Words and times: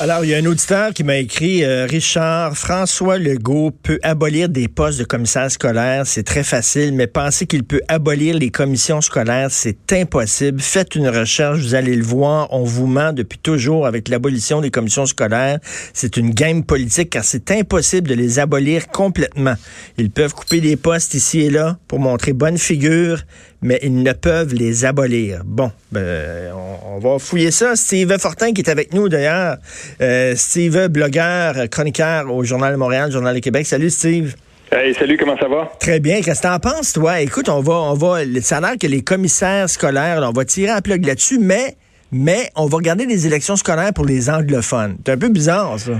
Alors, 0.00 0.24
il 0.24 0.30
y 0.30 0.34
a 0.34 0.38
un 0.38 0.46
auditeur 0.46 0.92
qui 0.94 1.02
m'a 1.02 1.16
écrit, 1.16 1.64
euh, 1.64 1.86
Richard, 1.86 2.56
François 2.56 3.18
Legault 3.18 3.72
peut 3.82 3.98
abolir 4.04 4.48
des 4.48 4.68
postes 4.68 4.98
de 4.98 5.04
commissaire 5.04 5.50
scolaire, 5.50 6.06
c'est 6.06 6.22
très 6.22 6.44
facile, 6.44 6.94
mais 6.94 7.08
penser 7.08 7.46
qu'il 7.46 7.64
peut 7.64 7.80
abolir 7.88 8.36
les 8.36 8.50
commissions 8.50 9.00
scolaires, 9.00 9.48
c'est 9.50 9.92
impossible. 9.92 10.60
Faites 10.60 10.94
une 10.94 11.08
recherche, 11.08 11.58
vous 11.58 11.74
allez 11.74 11.96
le 11.96 12.04
voir, 12.04 12.46
on 12.52 12.62
vous 12.62 12.86
ment 12.86 13.12
depuis 13.12 13.38
toujours 13.38 13.86
avec 13.86 14.08
l'abolition 14.08 14.60
des 14.60 14.70
commissions 14.70 15.06
scolaires. 15.06 15.58
C'est 15.92 16.16
une 16.16 16.30
game 16.30 16.62
politique 16.62 17.10
car 17.10 17.24
c'est 17.24 17.50
impossible 17.50 18.08
de 18.08 18.14
les 18.14 18.38
abolir 18.38 18.88
complètement. 18.88 19.54
Ils 19.96 20.10
peuvent 20.10 20.34
couper 20.34 20.60
des 20.60 20.76
postes 20.76 21.14
ici 21.14 21.40
et 21.40 21.50
là 21.50 21.76
pour 21.88 21.98
montrer 21.98 22.32
bonne 22.32 22.58
figure, 22.58 23.22
mais 23.62 23.78
ils 23.82 24.02
ne 24.02 24.12
peuvent 24.12 24.54
les 24.54 24.84
abolir. 24.84 25.42
Bon, 25.44 25.70
ben, 25.90 26.52
on, 26.86 26.98
va 26.98 27.18
fouiller 27.18 27.50
ça. 27.50 27.76
Steve 27.76 28.16
Fortin 28.18 28.52
qui 28.52 28.62
est 28.62 28.70
avec 28.70 28.92
nous 28.92 29.08
d'ailleurs. 29.08 29.56
Euh, 30.00 30.34
Steve, 30.36 30.88
blogueur, 30.88 31.54
chroniqueur 31.70 32.32
au 32.32 32.44
Journal 32.44 32.72
de 32.72 32.78
Montréal, 32.78 33.10
Journal 33.10 33.34
de 33.34 33.40
Québec. 33.40 33.66
Salut 33.66 33.90
Steve. 33.90 34.34
Hey, 34.70 34.92
salut, 34.94 35.16
comment 35.16 35.38
ça 35.38 35.48
va? 35.48 35.72
Très 35.80 35.98
bien. 35.98 36.20
Qu'est-ce 36.20 36.42
que 36.42 36.48
t'en 36.48 36.58
penses, 36.58 36.92
toi? 36.92 37.20
Écoute, 37.20 37.48
on 37.48 37.60
va, 37.60 37.74
on 37.74 37.94
va, 37.94 38.18
ça 38.42 38.58
a 38.58 38.60
l'air 38.60 38.78
que 38.78 38.86
les 38.86 39.00
commissaires 39.00 39.68
scolaires, 39.70 40.20
on 40.22 40.32
va 40.32 40.44
tirer 40.44 40.70
un 40.70 40.82
plug 40.82 41.06
là-dessus, 41.06 41.38
mais, 41.38 41.76
mais 42.12 42.50
on 42.54 42.66
va 42.66 42.76
regarder 42.76 43.06
les 43.06 43.26
élections 43.26 43.56
scolaires 43.56 43.94
pour 43.94 44.04
les 44.04 44.28
anglophones. 44.28 44.98
C'est 45.06 45.12
un 45.12 45.16
peu 45.16 45.30
bizarre, 45.30 45.78
ça. 45.78 45.92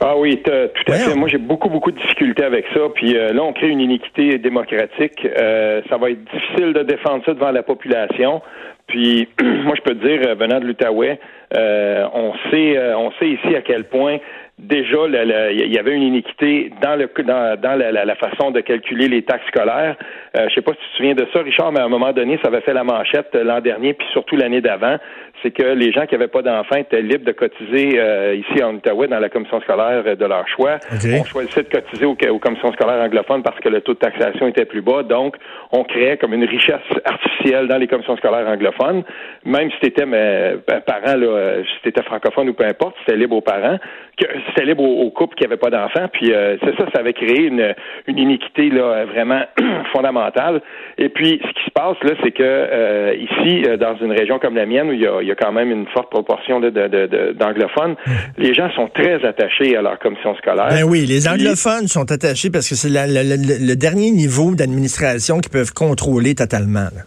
Ah 0.00 0.16
oui, 0.16 0.40
tout 0.42 0.50
à 0.50 0.92
fait. 0.92 1.14
Moi, 1.16 1.28
j'ai 1.28 1.38
beaucoup, 1.38 1.68
beaucoup 1.68 1.90
de 1.90 1.98
difficultés 1.98 2.44
avec 2.44 2.66
ça. 2.72 2.80
Puis 2.94 3.16
euh, 3.16 3.32
là, 3.32 3.42
on 3.42 3.52
crée 3.52 3.68
une 3.68 3.80
iniquité 3.80 4.38
démocratique. 4.38 5.26
Euh, 5.26 5.82
ça 5.88 5.96
va 5.96 6.10
être 6.10 6.24
difficile 6.32 6.72
de 6.72 6.82
défendre 6.82 7.24
ça 7.24 7.34
devant 7.34 7.50
la 7.50 7.62
population. 7.62 8.40
Puis, 8.86 9.28
moi, 9.42 9.74
je 9.76 9.82
peux 9.82 9.98
te 9.98 10.06
dire, 10.06 10.36
venant 10.36 10.60
de 10.60 10.66
l'Outaouais, 10.66 11.18
euh, 11.56 12.06
on 12.14 12.32
sait, 12.50 12.94
on 12.94 13.10
sait 13.18 13.30
ici 13.30 13.56
à 13.56 13.62
quel 13.62 13.84
point 13.84 14.18
déjà 14.58 14.98
il 15.06 15.72
y 15.72 15.78
avait 15.78 15.94
une 15.94 16.02
iniquité 16.02 16.72
dans 16.82 16.96
le 16.96 17.08
dans, 17.22 17.60
dans 17.60 17.78
la, 17.78 18.04
la, 18.04 18.14
façon 18.16 18.50
de 18.50 18.60
calculer 18.60 19.08
les 19.08 19.22
taxes 19.22 19.46
scolaires. 19.48 19.96
Euh, 20.36 20.46
je 20.48 20.54
sais 20.54 20.62
pas 20.62 20.72
si 20.72 20.78
tu 20.78 20.90
te 20.90 20.96
souviens 20.96 21.14
de 21.14 21.26
ça, 21.32 21.40
Richard, 21.40 21.72
mais 21.72 21.80
à 21.80 21.84
un 21.84 21.88
moment 21.88 22.12
donné, 22.12 22.38
ça 22.42 22.48
avait 22.48 22.60
fait 22.60 22.72
la 22.72 22.84
manchette 22.84 23.34
l'an 23.34 23.60
dernier, 23.60 23.94
puis 23.94 24.06
surtout 24.12 24.36
l'année 24.36 24.60
d'avant. 24.60 24.96
C'est 25.42 25.52
que 25.52 25.62
les 25.62 25.92
gens 25.92 26.04
qui 26.06 26.14
n'avaient 26.14 26.26
pas 26.26 26.42
d'enfants 26.42 26.76
étaient 26.76 27.00
libres 27.00 27.24
de 27.24 27.30
cotiser 27.30 27.92
euh, 27.96 28.34
ici 28.34 28.62
en 28.62 28.74
Outaouais 28.74 29.06
dans 29.06 29.20
la 29.20 29.28
commission 29.28 29.60
scolaire 29.60 30.16
de 30.16 30.24
leur 30.24 30.48
choix. 30.48 30.78
On 30.92 31.24
choisissait 31.24 31.62
de 31.62 31.68
cotiser 31.68 32.06
aux, 32.06 32.16
aux, 32.28 32.38
commissions 32.40 32.72
scolaires 32.72 33.00
anglophones 33.00 33.44
parce 33.44 33.60
que 33.60 33.68
le 33.68 33.80
taux 33.80 33.94
de 33.94 34.00
taxation 34.00 34.48
était 34.48 34.64
plus 34.64 34.82
bas. 34.82 35.04
Donc, 35.04 35.36
on 35.70 35.84
créait 35.84 36.16
comme 36.16 36.34
une 36.34 36.44
richesse 36.44 36.80
artificielle 37.04 37.68
dans 37.68 37.76
les 37.76 37.86
commissions 37.86 38.16
scolaires 38.16 38.48
anglophones. 38.48 39.04
Même 39.44 39.70
si 39.70 39.78
tu 39.78 39.86
étais 39.86 40.06
mais, 40.06 40.56
parent, 40.84 41.16
là, 41.16 41.62
si 41.62 41.82
tu 41.82 41.88
étais 41.90 42.02
francophone 42.02 42.48
ou 42.48 42.54
peu 42.54 42.64
importe, 42.64 42.96
c'était 43.06 43.16
libre 43.16 43.36
aux 43.36 43.40
parents. 43.40 43.78
Que, 44.16 44.26
c'était 44.48 44.66
libre 44.66 44.82
aux, 44.82 45.10
couples 45.10 45.34
qui 45.34 45.44
n'avaient 45.44 45.56
pas 45.56 45.70
d'enfants. 45.70 46.08
Puis 46.12 46.32
euh, 46.32 46.56
c'est 46.62 46.76
ça, 46.76 46.84
ça 46.92 47.00
avait 47.00 47.12
créé 47.12 47.42
une, 47.42 47.74
une 48.06 48.18
iniquité 48.18 48.70
là 48.70 49.04
vraiment 49.04 49.42
fondamentale. 49.92 50.60
Et 50.96 51.08
puis 51.08 51.40
ce 51.42 51.48
qui 51.48 51.64
se 51.64 51.70
passe 51.70 51.96
là, 52.02 52.12
c'est 52.22 52.32
que 52.32 52.42
euh, 52.42 53.14
ici, 53.14 53.64
euh, 53.66 53.76
dans 53.76 53.96
une 53.96 54.12
région 54.12 54.38
comme 54.38 54.54
la 54.54 54.66
mienne 54.66 54.88
où 54.88 54.92
il 54.92 55.00
y 55.00 55.06
a, 55.06 55.20
il 55.22 55.28
y 55.28 55.32
a 55.32 55.34
quand 55.34 55.52
même 55.52 55.70
une 55.70 55.86
forte 55.88 56.10
proportion 56.10 56.60
de, 56.60 56.70
de, 56.70 57.32
d'anglophones, 57.32 57.96
mmh. 58.06 58.12
les 58.38 58.54
gens 58.54 58.70
sont 58.72 58.88
très 58.88 59.24
attachés 59.24 59.76
à 59.76 59.82
leur 59.82 59.98
commission 59.98 60.34
scolaire. 60.36 60.68
Ben 60.70 60.84
oui, 60.84 61.06
les 61.06 61.28
anglophones 61.28 61.88
sont 61.88 62.10
attachés 62.10 62.50
parce 62.50 62.68
que 62.68 62.74
c'est 62.74 62.88
le, 62.90 63.74
dernier 63.74 64.10
niveau 64.10 64.54
d'administration 64.54 65.40
qu'ils 65.40 65.52
peuvent 65.52 65.72
contrôler 65.72 66.34
totalement. 66.34 66.88
Là. 66.94 67.02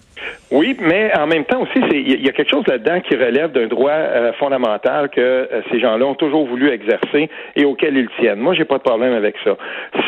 Oui, 0.52 0.76
mais 0.82 1.12
en 1.18 1.28
même 1.28 1.46
temps 1.46 1.62
aussi, 1.62 1.80
il 1.94 2.26
y 2.26 2.28
a 2.28 2.34
quelque 2.34 2.50
chose 2.50 2.68
là-dedans 2.68 3.00
qui 3.00 3.16
relève 3.16 3.54
d'un 3.54 3.68
droit 3.68 3.92
euh, 3.92 4.34
fondamental 4.34 5.10
que 5.10 5.22
euh, 5.22 5.62
ces 5.72 5.80
gens-là 5.80 6.06
ont 6.06 6.16
toujours 6.16 6.46
voulu 6.46 6.70
exercer 6.70 7.30
et 7.56 7.64
auquel 7.64 7.96
ils 7.96 8.10
tiennent. 8.20 8.40
Moi, 8.40 8.54
j'ai 8.54 8.66
pas 8.66 8.78
de 8.78 8.84
problème 8.84 9.14
avec 9.14 9.36
ça. 9.46 9.56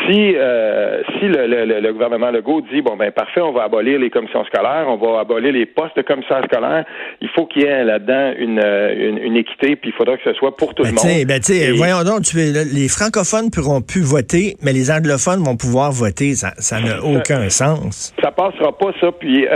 Si 0.06 0.34
euh, 0.36 1.02
si 1.18 1.28
le, 1.28 1.46
le, 1.46 1.80
le, 1.80 1.92
gouvernement 1.94 2.30
Legault 2.30 2.60
dit 2.60 2.82
bon 2.82 2.94
ben 2.94 3.10
parfait, 3.10 3.40
on 3.40 3.52
va 3.52 3.62
abolir 3.62 3.98
les 3.98 4.10
commissions 4.10 4.44
scolaires, 4.44 4.84
on 4.86 4.96
va 4.96 5.20
abolir 5.20 5.50
les 5.50 5.64
postes 5.64 5.96
de 5.96 6.02
commissaires 6.02 6.44
scolaires, 6.44 6.84
il 7.22 7.28
faut 7.30 7.46
qu'il 7.46 7.62
y 7.62 7.64
ait 7.64 7.82
là-dedans 7.82 8.32
une, 8.38 8.60
une, 8.60 9.18
une, 9.18 9.36
équité, 9.36 9.76
puis 9.76 9.90
il 9.90 9.92
faudra 9.94 10.18
que 10.18 10.24
ce 10.24 10.34
soit 10.34 10.54
pour 10.56 10.74
tout 10.74 10.82
ben 10.82 10.90
le 10.90 10.94
monde. 10.96 11.26
Ben 11.26 11.40
voyons 11.74 12.04
donc, 12.04 12.22
tu, 12.22 12.36
les 12.36 12.88
francophones 12.88 13.50
pourront 13.50 13.80
plus 13.80 14.02
voter, 14.02 14.56
mais 14.62 14.74
les 14.74 14.90
anglophones 14.90 15.42
vont 15.42 15.56
pouvoir 15.56 15.90
voter. 15.90 16.34
Ça 16.34 16.80
n'a 16.80 17.02
aucun 17.02 17.48
sens. 17.48 18.12
Ça 18.20 18.30
passera 18.30 18.76
pas 18.76 18.92
ça. 19.00 19.10
Puis 19.12 19.46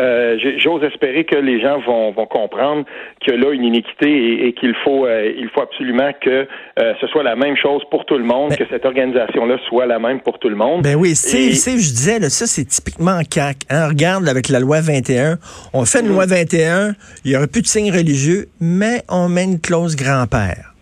j'ose 0.58 0.77
espérer 0.82 1.24
que 1.24 1.36
les 1.36 1.60
gens 1.60 1.80
vont, 1.80 2.12
vont 2.12 2.26
comprendre 2.26 2.84
que 3.26 3.32
là 3.32 3.52
une 3.52 3.64
iniquité 3.64 4.46
et, 4.46 4.52
qu'il 4.52 4.74
faut 4.84 5.06
euh, 5.06 5.32
il 5.36 5.48
faut 5.48 5.62
absolument 5.62 6.10
que 6.20 6.46
euh, 6.78 6.94
ce 7.00 7.06
soit 7.08 7.22
la 7.22 7.36
même 7.36 7.56
chose 7.56 7.82
pour 7.90 8.04
tout 8.04 8.18
le 8.18 8.24
monde, 8.24 8.56
que 8.56 8.64
cette 8.70 8.84
organisation 8.84 9.46
là 9.46 9.58
soit 9.68 9.86
la 9.86 9.98
même 9.98 10.20
pour 10.20 10.38
tout 10.38 10.48
le 10.48 10.56
monde. 10.56 10.82
Ben 10.82 10.96
oui, 10.96 11.14
c'est 11.14 11.52
je 11.52 11.92
disais 11.92 12.18
là, 12.18 12.28
ça 12.28 12.46
c'est 12.46 12.64
typiquement 12.64 13.20
CAC. 13.28 13.58
Hein? 13.70 13.88
Regarde 13.88 14.28
avec 14.28 14.48
la 14.48 14.60
loi 14.60 14.80
21, 14.80 15.38
on 15.72 15.84
fait 15.84 16.00
une 16.00 16.08
loi 16.08 16.26
21, 16.26 16.94
il 17.24 17.32
y 17.32 17.36
aurait 17.36 17.46
plus 17.46 17.62
de 17.62 17.66
signes 17.66 17.92
religieux, 17.92 18.46
mais 18.60 19.02
on 19.08 19.28
met 19.28 19.44
une 19.44 19.60
clause 19.60 19.96
grand-père. 19.96 20.74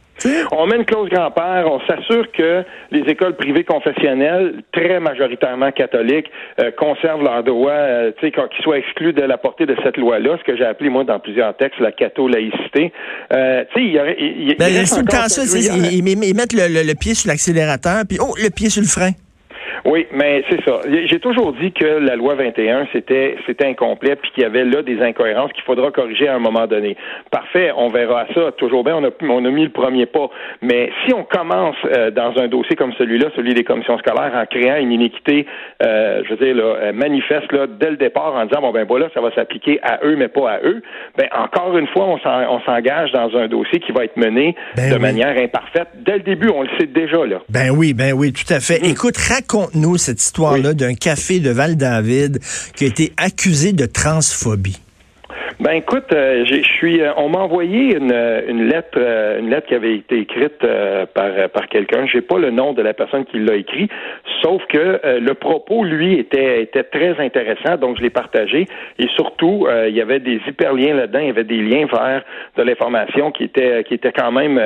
On 0.52 0.66
met 0.66 0.76
une 0.76 0.84
clause 0.84 1.08
grand-père, 1.08 1.66
on 1.70 1.80
s'assure 1.86 2.30
que 2.32 2.64
les 2.90 3.00
écoles 3.10 3.36
privées 3.36 3.64
confessionnelles, 3.64 4.62
très 4.72 5.00
majoritairement 5.00 5.72
catholiques, 5.72 6.30
euh, 6.60 6.70
conservent 6.70 7.22
leurs 7.22 7.42
droits, 7.42 7.72
euh, 7.72 8.12
tu 8.18 8.26
sais, 8.26 8.32
qu'ils 8.32 8.62
soient 8.62 8.78
exclus 8.78 9.12
de 9.12 9.22
la 9.22 9.38
portée 9.38 9.66
de 9.66 9.76
cette 9.82 9.96
loi-là, 9.96 10.36
ce 10.38 10.44
que 10.44 10.56
j'ai 10.56 10.64
appelé, 10.64 10.90
moi, 10.90 11.04
dans 11.04 11.18
plusieurs 11.18 11.56
textes, 11.56 11.80
la 11.80 11.92
catho-laïcité. 11.92 12.92
Euh, 13.32 13.64
tu 13.72 13.80
sais, 13.80 13.86
il 13.86 13.92
y 13.92 14.00
aurait... 14.00 14.16
Il, 14.18 14.56
ben, 14.56 14.68
ils, 14.68 16.34
mettent 16.34 16.52
le 16.52 16.94
pied 16.94 17.14
sur 17.14 17.28
l'accélérateur, 17.28 18.02
puis, 18.08 18.18
oh, 18.20 18.34
le 18.42 18.50
pied 18.50 18.70
sur 18.70 18.82
le 18.82 18.88
frein. 18.88 19.12
Oui, 19.84 20.06
mais 20.12 20.44
c'est 20.50 20.62
ça. 20.64 20.80
J'ai 21.06 21.20
toujours 21.20 21.52
dit 21.52 21.72
que 21.72 21.84
la 21.84 22.16
loi 22.16 22.34
21, 22.34 22.88
c'était 22.92 23.36
c'était 23.46 23.66
incomplet, 23.66 24.16
puis 24.16 24.30
qu'il 24.32 24.42
y 24.42 24.46
avait 24.46 24.64
là 24.64 24.82
des 24.82 25.00
incohérences 25.00 25.52
qu'il 25.52 25.62
faudra 25.64 25.90
corriger 25.90 26.28
à 26.28 26.34
un 26.34 26.38
moment 26.38 26.66
donné. 26.66 26.96
Parfait, 27.30 27.70
on 27.76 27.88
verra 27.88 28.26
ça. 28.34 28.52
Toujours 28.52 28.84
bien, 28.84 28.96
on 28.96 29.04
a, 29.04 29.10
on 29.28 29.44
a 29.44 29.50
mis 29.50 29.64
le 29.64 29.70
premier 29.70 30.06
pas. 30.06 30.28
Mais 30.62 30.90
si 31.04 31.14
on 31.14 31.24
commence 31.24 31.76
euh, 31.84 32.10
dans 32.10 32.36
un 32.38 32.48
dossier 32.48 32.76
comme 32.76 32.92
celui-là, 32.94 33.28
celui 33.36 33.54
des 33.54 33.64
commissions 33.64 33.98
scolaires, 33.98 34.32
en 34.34 34.46
créant 34.46 34.76
une 34.76 34.92
iniquité, 34.92 35.46
euh, 35.82 36.22
je 36.24 36.34
veux 36.34 36.44
dire, 36.44 36.54
là, 36.54 36.76
euh, 36.76 36.92
manifeste 36.92 37.52
là, 37.52 37.66
dès 37.66 37.90
le 37.90 37.96
départ 37.96 38.34
en 38.34 38.46
disant, 38.46 38.60
bon 38.60 38.72
ben 38.72 38.84
voilà, 38.86 39.08
ça 39.14 39.20
va 39.20 39.32
s'appliquer 39.34 39.78
à 39.82 40.00
eux, 40.04 40.16
mais 40.16 40.28
pas 40.28 40.52
à 40.52 40.60
eux, 40.62 40.82
ben 41.16 41.28
encore 41.36 41.76
une 41.76 41.86
fois, 41.88 42.06
on 42.06 42.60
s'engage 42.60 43.12
dans 43.12 43.36
un 43.36 43.48
dossier 43.48 43.80
qui 43.80 43.92
va 43.92 44.04
être 44.04 44.16
mené 44.16 44.54
ben 44.76 44.92
de 44.92 44.98
manière 44.98 45.36
imparfaite. 45.38 45.88
Dès 45.94 46.14
le 46.14 46.20
début, 46.20 46.48
on 46.48 46.62
le 46.62 46.68
sait 46.78 46.86
déjà, 46.86 47.24
là. 47.26 47.40
Ben 47.48 47.70
oui, 47.70 47.94
ben 47.94 48.12
oui, 48.12 48.32
tout 48.32 48.52
à 48.52 48.60
fait. 48.60 48.82
Hum. 48.82 48.90
Écoute, 48.90 49.16
raconte 49.16 49.65
nous 49.74 49.96
cette 49.98 50.20
histoire-là 50.20 50.74
d'un 50.74 50.94
café 50.94 51.40
de 51.40 51.50
Val-David 51.50 52.40
qui 52.74 52.84
a 52.84 52.86
été 52.88 53.12
accusé 53.16 53.72
de 53.72 53.86
transphobie. 53.86 54.78
Ben 55.58 55.72
écoute, 55.72 56.12
euh, 56.12 56.44
je 56.44 56.60
suis. 56.60 57.00
Euh, 57.00 57.12
on 57.16 57.30
m'a 57.30 57.38
envoyé 57.38 57.96
une, 57.96 58.12
une 58.46 58.68
lettre, 58.68 58.98
euh, 58.98 59.38
une 59.38 59.48
lettre 59.48 59.66
qui 59.66 59.74
avait 59.74 59.94
été 59.94 60.18
écrite 60.18 60.58
par 61.14 61.48
par 61.48 61.68
quelqu'un. 61.68 62.06
J'ai 62.06 62.20
pas 62.20 62.36
le 62.36 62.50
nom 62.50 62.74
de 62.74 62.82
la 62.82 62.92
personne 62.92 63.24
qui 63.24 63.38
l'a 63.38 63.54
écrit, 63.54 63.88
sauf 64.42 64.62
que 64.66 65.00
le 65.18 65.34
propos, 65.34 65.82
lui, 65.82 66.18
était 66.18 66.62
était 66.62 66.82
très 66.82 67.18
intéressant, 67.18 67.78
donc 67.78 67.96
je 67.96 68.02
l'ai 68.02 68.10
partagé. 68.10 68.66
Et 68.98 69.08
surtout, 69.14 69.66
il 69.88 69.94
y 69.94 70.00
avait 70.02 70.20
des 70.20 70.40
hyperliens 70.46 70.94
là-dedans, 70.94 71.20
il 71.20 71.26
y 71.28 71.30
avait 71.30 71.44
des 71.44 71.62
liens 71.62 71.86
vers 71.86 72.22
de 72.56 72.62
l'information 72.62 73.30
qui 73.32 73.44
était 73.44 73.82
qui 73.84 73.94
était 73.94 74.12
quand 74.12 74.32
même 74.32 74.60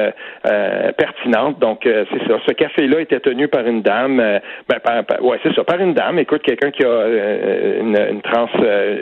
pertinente. 0.96 1.60
Donc 1.60 1.82
c'est 1.84 2.28
ça. 2.28 2.40
Ce 2.46 2.52
café-là 2.52 3.00
était 3.00 3.20
tenu 3.20 3.46
par 3.46 3.64
une 3.66 3.82
dame. 3.82 4.16
ben 4.68 4.80
par, 4.82 5.22
ouais, 5.22 5.38
c'est 5.44 5.54
ça, 5.54 5.62
par 5.62 5.80
une 5.80 5.94
dame. 5.94 6.18
Écoute, 6.18 6.42
quelqu'un 6.42 6.72
qui 6.72 6.84
a 6.84 7.06
une, 7.80 7.96
une 8.10 8.22
trans, 8.22 8.48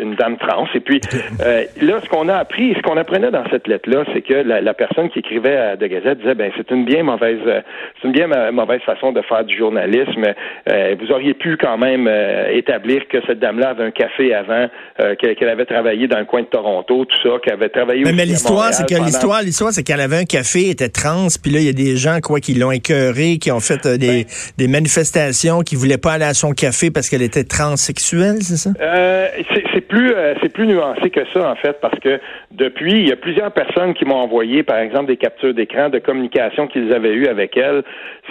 une 0.03 0.15
dame 0.16 0.37
trans. 0.37 0.66
Et 0.75 0.81
puis 0.81 1.00
là, 1.81 2.00
ce 2.03 2.09
qu'on 2.09 2.28
a 2.28 2.37
appris, 2.37 2.75
ce 2.75 2.83
qu'on 2.83 2.97
apprenait 2.97 3.31
dans 3.31 3.44
cette 3.50 3.66
lettre-là, 3.69 4.05
c'est 4.12 4.22
que 4.22 4.34
la, 4.34 4.75
personne 4.75 5.09
qui 5.11 5.21
écrivait 5.21 5.56
à 5.56 5.77
De 5.77 5.87
Gazette 5.87 6.19
disait, 6.19 6.34
ben 6.34 6.50
c'est 6.56 6.71
une 6.71 6.84
bien 6.84 7.03
mauvaise, 7.03 7.39
c'est 7.44 8.07
une 8.07 8.13
bien 8.13 8.27
mauvaise 8.53 8.80
façon 8.83 9.13
de 9.13 9.22
faire 9.22 9.45
du 9.45 9.57
journalisme. 9.57 10.25
Euh, 10.69 10.97
vous 11.01 11.13
auriez 11.13 11.34
pu 11.34 11.57
quand 11.57 11.78
même 11.78 12.07
euh, 12.09 12.51
établir 12.53 13.07
que 13.09 13.19
cette 13.27 13.39
dame-là 13.39 13.71
avait 13.71 13.84
un 13.84 13.91
café 13.91 14.34
avant, 14.34 14.69
euh, 15.01 15.15
qu'elle 15.16 15.48
avait 15.48 15.65
travaillé 15.66 16.09
dans 16.09 16.19
le 16.19 16.25
coin 16.25 16.42
de 16.42 16.47
Toronto, 16.47 17.04
tout 17.04 17.16
ça, 17.22 17.39
qu'elle 17.42 17.54
avait 17.54 17.69
travaillé. 17.69 18.04
Mais, 18.04 18.13
mais 18.13 18.27
l'histoire, 18.27 18.72
c'est 18.72 18.89
que 18.89 19.03
l'histoire, 19.03 19.42
l'histoire, 19.42 19.72
c'est 19.72 19.83
qu'elle 19.83 20.01
avait 20.01 20.19
un 20.19 20.24
café, 20.24 20.71
était 20.71 20.89
trans, 20.89 21.28
puis 21.42 21.53
là, 21.53 21.60
il 21.60 21.66
y 21.66 21.71
a 21.71 21.72
des 21.72 21.97
gens 21.97 22.21
quoi 22.21 22.41
qui 22.41 22.54
l'ont 22.54 22.72
écœuré, 22.72 23.39
qui 23.39 23.51
ont 23.53 23.60
fait 23.60 23.86
des, 23.86 24.24
ben 24.24 24.24
des 24.57 24.69
manifestations, 24.69 25.60
qui 25.60 25.77
voulaient 25.77 25.98
pas 25.98 26.13
aller 26.13 26.24
à 26.24 26.34
son 26.34 26.53
café 26.53 26.91
parce 26.91 27.09
qu'elle 27.09 27.22
était 27.22 27.45
transsexuelle, 27.45 28.36
c'est 28.42 28.57
ça? 28.57 28.71
c'est 29.74 29.81
plus, 29.86 30.13
c'est 30.42 30.53
plus 30.53 30.66
nuancé 30.66 31.10
que 31.10 31.21
ça 31.33 31.51
en 31.51 31.57
fait 31.57 31.67
parce 31.80 31.98
que 32.00 32.20
depuis, 32.50 32.92
il 32.92 33.09
y 33.09 33.12
a 33.12 33.16
plusieurs 33.16 33.53
personnes 33.53 33.94
qui 33.94 34.04
m'ont 34.04 34.16
envoyé, 34.16 34.62
par 34.62 34.78
exemple, 34.78 35.06
des 35.06 35.16
captures 35.16 35.54
d'écran 35.54 35.88
de 35.88 35.98
communication 35.98 36.66
qu'ils 36.66 36.92
avaient 36.92 37.15
eues 37.15 37.26
avec 37.26 37.56
elle. 37.56 37.82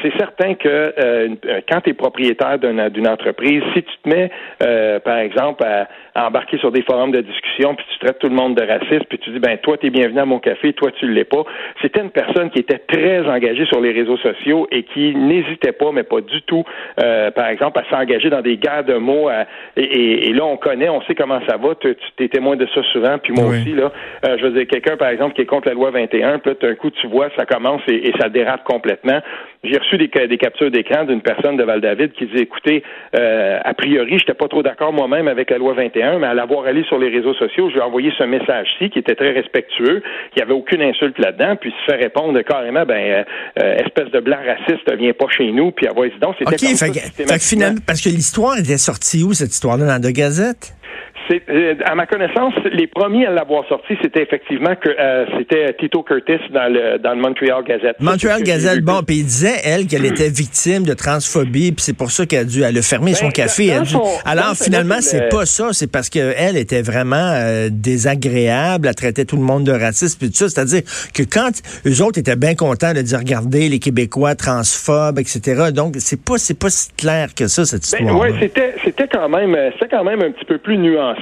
C'est 0.01 0.15
certain 0.17 0.55
que 0.55 0.93
euh, 0.97 1.35
quand 1.69 1.81
tu 1.81 1.91
es 1.91 1.93
propriétaire 1.93 2.59
d'une 2.59 3.07
entreprise, 3.07 3.63
si 3.73 3.83
tu 3.83 3.97
te 4.03 4.09
mets, 4.09 4.31
euh, 4.63 4.99
par 4.99 5.17
exemple, 5.17 5.63
à, 5.63 5.87
embarquer 6.17 6.57
sur 6.57 6.71
des 6.71 6.81
forums 6.81 7.11
de 7.11 7.21
discussion, 7.21 7.75
puis 7.75 7.85
tu 7.91 7.99
traites 7.99 8.19
tout 8.19 8.27
le 8.27 8.35
monde 8.35 8.55
de 8.55 8.65
raciste, 8.65 9.05
puis 9.09 9.19
tu 9.19 9.29
dis, 9.31 9.39
ben 9.39 9.57
toi, 9.57 9.77
t'es 9.77 9.89
bienvenu 9.89 10.19
à 10.19 10.25
mon 10.25 10.39
café, 10.39 10.73
toi, 10.73 10.91
tu 10.91 11.07
l'es 11.07 11.23
pas. 11.23 11.43
C'était 11.81 12.01
une 12.01 12.11
personne 12.11 12.49
qui 12.49 12.59
était 12.59 12.79
très 12.79 13.27
engagée 13.27 13.65
sur 13.65 13.79
les 13.79 13.91
réseaux 13.91 14.17
sociaux 14.17 14.67
et 14.71 14.83
qui 14.83 15.15
n'hésitait 15.15 15.71
pas, 15.71 15.91
mais 15.91 16.03
pas 16.03 16.21
du 16.21 16.41
tout, 16.43 16.63
euh, 17.03 17.31
par 17.31 17.47
exemple, 17.47 17.79
à 17.79 17.89
s'engager 17.89 18.29
dans 18.29 18.41
des 18.41 18.57
guerres 18.57 18.83
de 18.83 18.95
mots. 18.95 19.29
et, 19.75 20.33
là, 20.33 20.45
on 20.45 20.57
connaît, 20.57 20.89
on 20.89 21.01
sait 21.01 21.15
comment 21.15 21.39
ça 21.47 21.57
va. 21.57 21.75
Tu 21.75 21.95
es 22.19 22.27
témoin 22.27 22.55
de 22.55 22.67
ça 22.73 22.81
souvent, 22.91 23.17
puis 23.17 23.33
moi 23.33 23.45
aussi, 23.45 23.73
là. 23.73 23.91
Euh, 24.25 24.37
je 24.37 24.43
veux 24.45 24.51
dire, 24.51 24.67
quelqu'un, 24.67 24.97
par 24.97 25.09
exemple, 25.09 25.35
qui 25.35 25.41
est 25.41 25.45
contre 25.45 25.67
la 25.67 25.73
loi 25.73 25.91
21, 25.91 26.39
puis 26.39 26.53
d'un 26.61 26.75
coup, 26.75 26.89
tu 26.89 27.07
vois, 27.07 27.29
ça 27.37 27.45
commence 27.45 27.81
et, 27.87 28.11
ça 28.19 28.29
dérape 28.29 28.63
complètement. 28.63 29.19
J'ai 29.63 29.77
reçu 29.77 29.97
des, 29.97 30.07
des 30.07 30.37
captures 30.37 30.71
d'écran 30.71 31.03
d'une 31.03 31.21
personne 31.21 31.57
de 31.57 31.63
Val-David 31.63 32.13
qui 32.13 32.25
dit, 32.27 32.41
écoutez, 32.41 32.83
euh, 33.17 33.59
a 33.63 33.73
priori, 33.73 34.17
j'étais 34.19 34.33
pas 34.33 34.47
trop 34.47 34.63
d'accord 34.63 34.93
moi-même 34.93 35.27
avec 35.27 35.49
la 35.49 35.57
loi 35.57 35.73
21, 35.73 36.06
mais 36.19 36.27
à 36.27 36.33
l'avoir 36.33 36.65
allé 36.65 36.83
sur 36.83 36.97
les 36.97 37.09
réseaux 37.09 37.33
sociaux, 37.33 37.69
je 37.69 37.73
lui 37.73 37.79
ai 37.79 37.83
envoyé 37.83 38.11
ce 38.17 38.23
message-ci 38.23 38.89
qui 38.89 38.99
était 38.99 39.15
très 39.15 39.31
respectueux, 39.31 40.01
qui 40.33 40.41
avait 40.41 40.53
aucune 40.53 40.81
insulte 40.81 41.17
là-dedans, 41.19 41.55
puis 41.59 41.71
se 41.71 41.91
fait 41.91 41.97
répondre 41.97 42.39
carrément, 42.41 42.85
ben, 42.85 42.95
euh, 42.95 43.23
euh, 43.59 43.75
espèce 43.77 44.11
de 44.11 44.19
blanc 44.19 44.37
raciste, 44.45 44.91
viens 44.97 45.13
pas 45.13 45.27
chez 45.29 45.51
nous, 45.51 45.71
puis 45.71 45.87
avoir 45.87 46.07
donc 46.21 46.35
c'était 46.39 46.55
OK, 46.55 46.77
fait, 46.77 47.41
finalement, 47.41 47.79
parce 47.85 48.01
que 48.01 48.09
l'histoire 48.09 48.57
était 48.57 48.77
sortie 48.77 49.23
où, 49.23 49.33
cette 49.33 49.53
histoire-là, 49.53 49.85
dans 49.85 50.03
la 50.03 50.11
Gazette? 50.11 50.76
Euh, 51.29 51.75
à 51.85 51.95
ma 51.95 52.05
connaissance, 52.05 52.53
les 52.71 52.87
premiers 52.87 53.25
à 53.25 53.31
l'avoir 53.31 53.67
sorti, 53.67 53.97
c'était 54.01 54.23
effectivement 54.23 54.75
que 54.75 54.89
euh, 54.89 55.25
c'était 55.37 55.73
Tito 55.73 56.03
Curtis 56.03 56.39
dans 56.53 56.71
le 56.71 56.99
dans 56.99 57.13
le 57.13 57.21
Montreal 57.21 57.63
Gazette. 57.63 57.99
Montreal 57.99 58.43
Gazette, 58.43 58.81
bon, 58.81 59.01
puis 59.05 59.17
il 59.17 59.25
disait 59.25 59.59
elle 59.63 59.87
qu'elle 59.87 60.05
était 60.05 60.29
victime 60.29 60.83
de 60.83 60.93
transphobie, 60.93 61.73
puis 61.73 61.83
c'est 61.83 61.97
pour 61.97 62.11
ça 62.11 62.25
qu'elle 62.25 62.41
a 62.41 62.43
dû 62.45 62.61
elle 62.61 62.77
a 62.77 62.81
fermé 62.81 63.13
son 63.13 63.25
ben, 63.25 63.31
café. 63.33 63.71
Alors 64.25 64.55
finalement, 64.55 65.01
c'est 65.01 65.29
pas 65.29 65.45
ça, 65.45 65.73
c'est 65.73 65.91
parce 65.91 66.09
qu'elle 66.09 66.55
était 66.55 66.81
vraiment 66.81 67.15
euh, 67.17 67.69
désagréable, 67.71 68.87
elle 68.87 68.95
traitait 68.95 69.25
tout 69.25 69.37
le 69.37 69.43
monde 69.43 69.65
de 69.65 69.73
raciste 69.73 70.19
puis 70.19 70.29
tout 70.29 70.35
ça. 70.35 70.49
C'est-à-dire 70.49 70.81
que 71.13 71.23
quand 71.23 71.51
eux 71.85 72.03
autres 72.03 72.19
étaient 72.19 72.37
bien 72.37 72.55
contents 72.55 72.93
de 72.93 73.01
dire 73.01 73.19
regardez 73.19 73.67
les 73.67 73.79
Québécois 73.79 74.35
transphobes, 74.35 75.19
etc. 75.19 75.71
Donc 75.73 75.95
c'est 75.99 76.23
pas 76.23 76.37
c'est 76.37 76.57
pas 76.57 76.69
si 76.69 76.89
clair 76.93 77.35
que 77.35 77.47
ça 77.47 77.65
cette 77.65 77.83
ben, 77.91 78.05
histoire. 78.05 78.21
oui, 78.21 78.29
c'était 78.39 78.75
c'était 78.83 79.07
quand 79.07 79.27
même 79.27 79.57
c'était 79.73 79.89
quand 79.89 80.03
même 80.03 80.21
un 80.21 80.31
petit 80.31 80.45
peu 80.45 80.57
plus 80.57 80.77
nuancé 80.77 81.16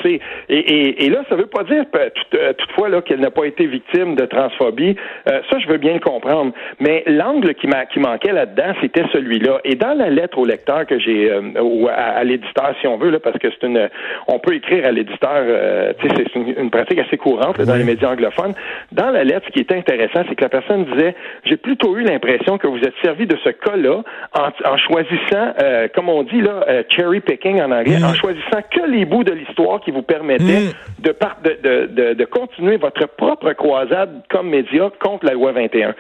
et, 0.50 1.10
là, 1.10 1.24
ça 1.30 1.36
ne 1.36 1.42
veut 1.42 1.48
pas 1.48 1.64
dire 1.64 1.84
euh, 1.96 2.54
toutefois 2.54 2.90
là 2.90 3.02
qu'elle 3.02 3.20
n'a 3.20 3.32
pas 3.32 3.46
été 3.46 3.66
victime 3.66 4.16
de 4.16 4.26
transphobie. 4.26 4.96
Euh, 5.30 5.42
ça, 5.50 5.60
je 5.60 5.68
veux 5.68 5.78
bien 5.78 5.94
le 5.94 6.00
comprendre. 6.00 6.54
Mais 6.80 7.04
l'angle 7.08 7.54
qui, 7.56 7.68
qui 7.92 8.00
manquait 8.00 8.34
là-dedans, 8.34 8.74
c'était 8.82 9.06
celui-là. 9.12 9.60
Et 9.64 9.76
dans 9.76 9.94
la 9.94 10.10
lettre 10.10 10.38
au 10.38 10.46
lecteur 10.46 10.86
que 10.86 11.00
j'ai 11.00 11.32
euh, 11.32 11.42
ou 11.62 11.88
à, 11.88 12.24
l'éditeur, 12.24 12.74
si 12.82 12.88
on 12.88 12.98
veut, 12.98 13.10
là, 13.10 13.20
parce 13.20 13.38
que 13.38 13.48
c'est 13.50 13.66
une, 13.66 13.90
on 14.28 14.40
peut 14.40 14.56
écrire 14.56 14.86
à 14.86 14.92
l'éditeur. 14.92 15.96
c'est 16.02 16.36
une, 16.36 16.70
pratique 16.70 17.00
assez 17.00 17.18
courante 17.18 17.62
dans 17.62 17.76
les 17.76 17.84
médias 17.84 18.12
anglophones. 18.12 18.54
Dans 18.92 19.10
la 19.10 19.24
lettre, 19.24 19.46
ce 19.48 19.52
qui 19.52 19.60
était 19.60 19.76
intéressant, 19.76 20.24
c'est 20.28 20.36
que 20.36 20.44
la 20.44 20.50
personne 20.50 20.86
disait 20.86 21.16
j'ai 21.46 21.58
plutôt 21.58 21.96
eu 21.98 22.04
l'impression 22.04 22.58
que 22.58 22.68
vous 22.68 22.80
êtes 22.80 22.94
servi 23.04 23.26
de 23.26 23.38
ce 23.44 23.50
cas-là 23.50 24.04
en, 24.34 24.78
choisissant, 24.78 25.54
comme 25.94 26.10
on 26.10 26.24
dit 26.24 26.42
là, 26.42 26.66
cherry 26.90 27.22
picking 27.22 27.62
en 27.62 27.72
anglais, 27.72 28.04
en 28.04 28.14
choisissant 28.14 28.62
que 28.70 28.90
les 28.90 29.06
bouts 29.06 29.24
de 29.24 29.34
l'histoire 29.34 29.80
qui 29.86 29.92
vous 29.92 30.02
permettait 30.02 30.44
mm. 30.44 30.74
de, 31.00 31.16
de, 31.44 31.86
de, 31.88 32.14
de, 32.14 32.26
continuer 32.26 32.78
votre 32.78 33.08
propre 33.08 33.54
croisade 33.54 34.24
comme 34.30 34.50
média 34.50 34.90
contre 35.00 35.26
la 35.26 35.34
loi 35.34 35.52
21. 35.54 35.96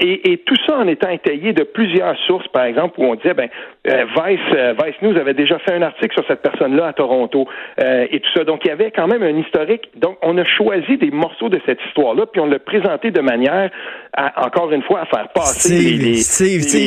Et, 0.00 0.32
et, 0.32 0.38
tout 0.38 0.56
ça 0.66 0.76
en 0.76 0.88
étant 0.88 1.10
étayé 1.10 1.52
de 1.52 1.64
plusieurs 1.64 2.16
sources, 2.26 2.48
par 2.48 2.64
exemple, 2.64 2.94
où 2.98 3.04
on 3.04 3.14
disait, 3.16 3.34
ben, 3.34 3.48
euh, 3.86 4.04
Vice, 4.16 4.40
euh, 4.54 4.74
Vice 4.82 4.94
News 5.02 5.16
avait 5.18 5.34
déjà 5.34 5.58
fait 5.58 5.72
un 5.72 5.82
article 5.82 6.14
sur 6.14 6.24
cette 6.26 6.42
personne-là 6.42 6.86
à 6.86 6.92
Toronto 6.92 7.46
euh, 7.80 8.06
et 8.10 8.20
tout 8.20 8.30
ça. 8.34 8.44
Donc, 8.44 8.60
il 8.64 8.68
y 8.68 8.70
avait 8.70 8.90
quand 8.90 9.06
même 9.06 9.22
un 9.22 9.36
historique. 9.36 9.90
Donc, 9.96 10.16
on 10.22 10.38
a 10.38 10.44
choisi 10.44 10.96
des 10.96 11.10
morceaux 11.10 11.48
de 11.48 11.60
cette 11.66 11.78
histoire-là, 11.88 12.26
puis 12.26 12.40
on 12.40 12.46
l'a 12.46 12.58
présenté 12.58 13.10
de 13.10 13.20
manière, 13.20 13.70
à, 14.16 14.46
encore 14.46 14.72
une 14.72 14.82
fois, 14.82 15.02
à 15.02 15.06
faire 15.06 15.28
passer 15.34 15.74
les, 15.74 16.18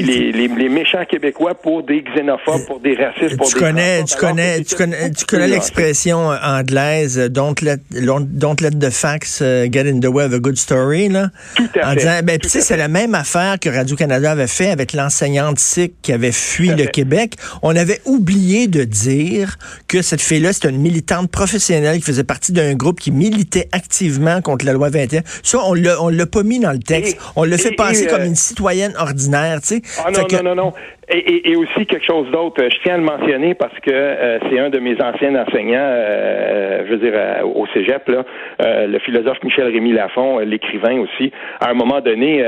les, 0.01 0.47
les, 0.47 0.69
méchants 0.69 1.05
québécois 1.05 1.55
pour 1.55 1.83
des 1.83 2.01
xénophobes, 2.01 2.65
pour 2.67 2.79
des 2.79 2.95
racistes, 2.95 3.37
pour 3.37 3.47
tu 3.47 3.57
Connais, 3.57 4.03
tu, 4.03 4.15
connais, 4.17 4.61
tu 4.61 4.75
connais, 4.75 5.11
tu 5.11 5.25
connais 5.25 5.47
l'expression 5.47 6.31
anglaise 6.43 7.17
euh, 7.17 7.29
Don't 7.29 7.55
let, 7.61 7.77
don't 7.91 8.61
let 8.61 8.71
the 8.71 8.89
facts 8.89 9.41
uh, 9.41 9.67
get 9.71 9.87
in 9.87 9.99
the 9.99 10.07
way 10.07 10.25
of 10.25 10.33
a 10.33 10.39
good 10.39 10.57
story. 10.57 11.09
Là, 11.09 11.29
Tout 11.55 11.67
à 11.81 11.87
en 11.87 11.89
fait. 11.91 11.95
disant, 11.97 12.19
ben, 12.23 12.39
tu 12.39 12.49
sais, 12.49 12.61
c'est 12.61 12.77
la 12.77 12.87
même 12.87 13.15
affaire 13.15 13.59
que 13.59 13.69
Radio-Canada 13.69 14.31
avait 14.31 14.47
fait 14.47 14.69
avec 14.69 14.93
l'enseignante 14.93 15.59
sikh 15.59 15.93
qui 16.01 16.13
avait 16.13 16.31
fui 16.31 16.69
le 16.69 16.85
Québec. 16.85 17.35
On 17.61 17.75
avait 17.75 18.01
oublié 18.05 18.67
de 18.67 18.83
dire 18.83 19.57
que 19.87 20.01
cette 20.01 20.21
fille-là, 20.21 20.53
c'était 20.53 20.69
une 20.69 20.81
militante 20.81 21.29
professionnelle 21.29 21.97
qui 21.97 22.03
faisait 22.03 22.23
partie 22.23 22.51
d'un 22.51 22.75
groupe 22.75 22.99
qui 22.99 23.11
militait 23.11 23.69
activement 23.71 24.41
contre 24.41 24.65
la 24.65 24.73
loi 24.73 24.89
21. 24.89 25.21
Ça, 25.43 25.59
on 25.63 25.73
l'a, 25.73 26.01
on 26.01 26.09
l'a 26.09 26.25
pas 26.25 26.43
mis 26.43 26.59
dans 26.59 26.71
le 26.71 26.79
texte. 26.79 27.17
on 27.35 27.43
le 27.43 27.57
fait 27.57 27.71
passer 27.71 28.07
comme 28.07 28.21
euh, 28.21 28.25
une 28.27 28.35
citoyenne 28.35 28.93
ordinaire, 28.97 29.61
tu 29.61 29.75
sais. 29.75 29.81
Ah 30.05 30.11
non, 30.11 30.25
non, 30.31 30.43
non, 30.43 30.55
non. 30.55 30.73
Et, 31.09 31.51
et, 31.51 31.55
aussi 31.55 31.85
quelque 31.85 32.05
chose 32.05 32.29
d'autre, 32.31 32.61
je 32.61 32.77
tiens 32.83 32.95
à 32.95 32.97
le 32.97 33.03
mentionner 33.03 33.53
parce 33.53 33.79
que 33.79 33.91
euh, 33.91 34.39
c'est 34.49 34.59
un 34.59 34.69
de 34.69 34.77
mes 34.79 35.01
anciens 35.01 35.33
enseignants, 35.35 35.79
euh, 35.79 36.83
je 36.85 36.91
veux 36.91 36.97
dire 36.97 37.13
euh, 37.15 37.43
au 37.43 37.65
Cégep, 37.67 38.09
là, 38.09 38.25
le 38.59 38.99
philosophe 38.99 39.41
Michel 39.41 39.67
Rémy 39.67 39.93
Lafont, 39.93 40.39
l'écrivain 40.39 40.99
aussi. 40.99 41.31
À 41.61 41.69
un 41.69 41.75
moment 41.75 42.01
donné, 42.01 42.43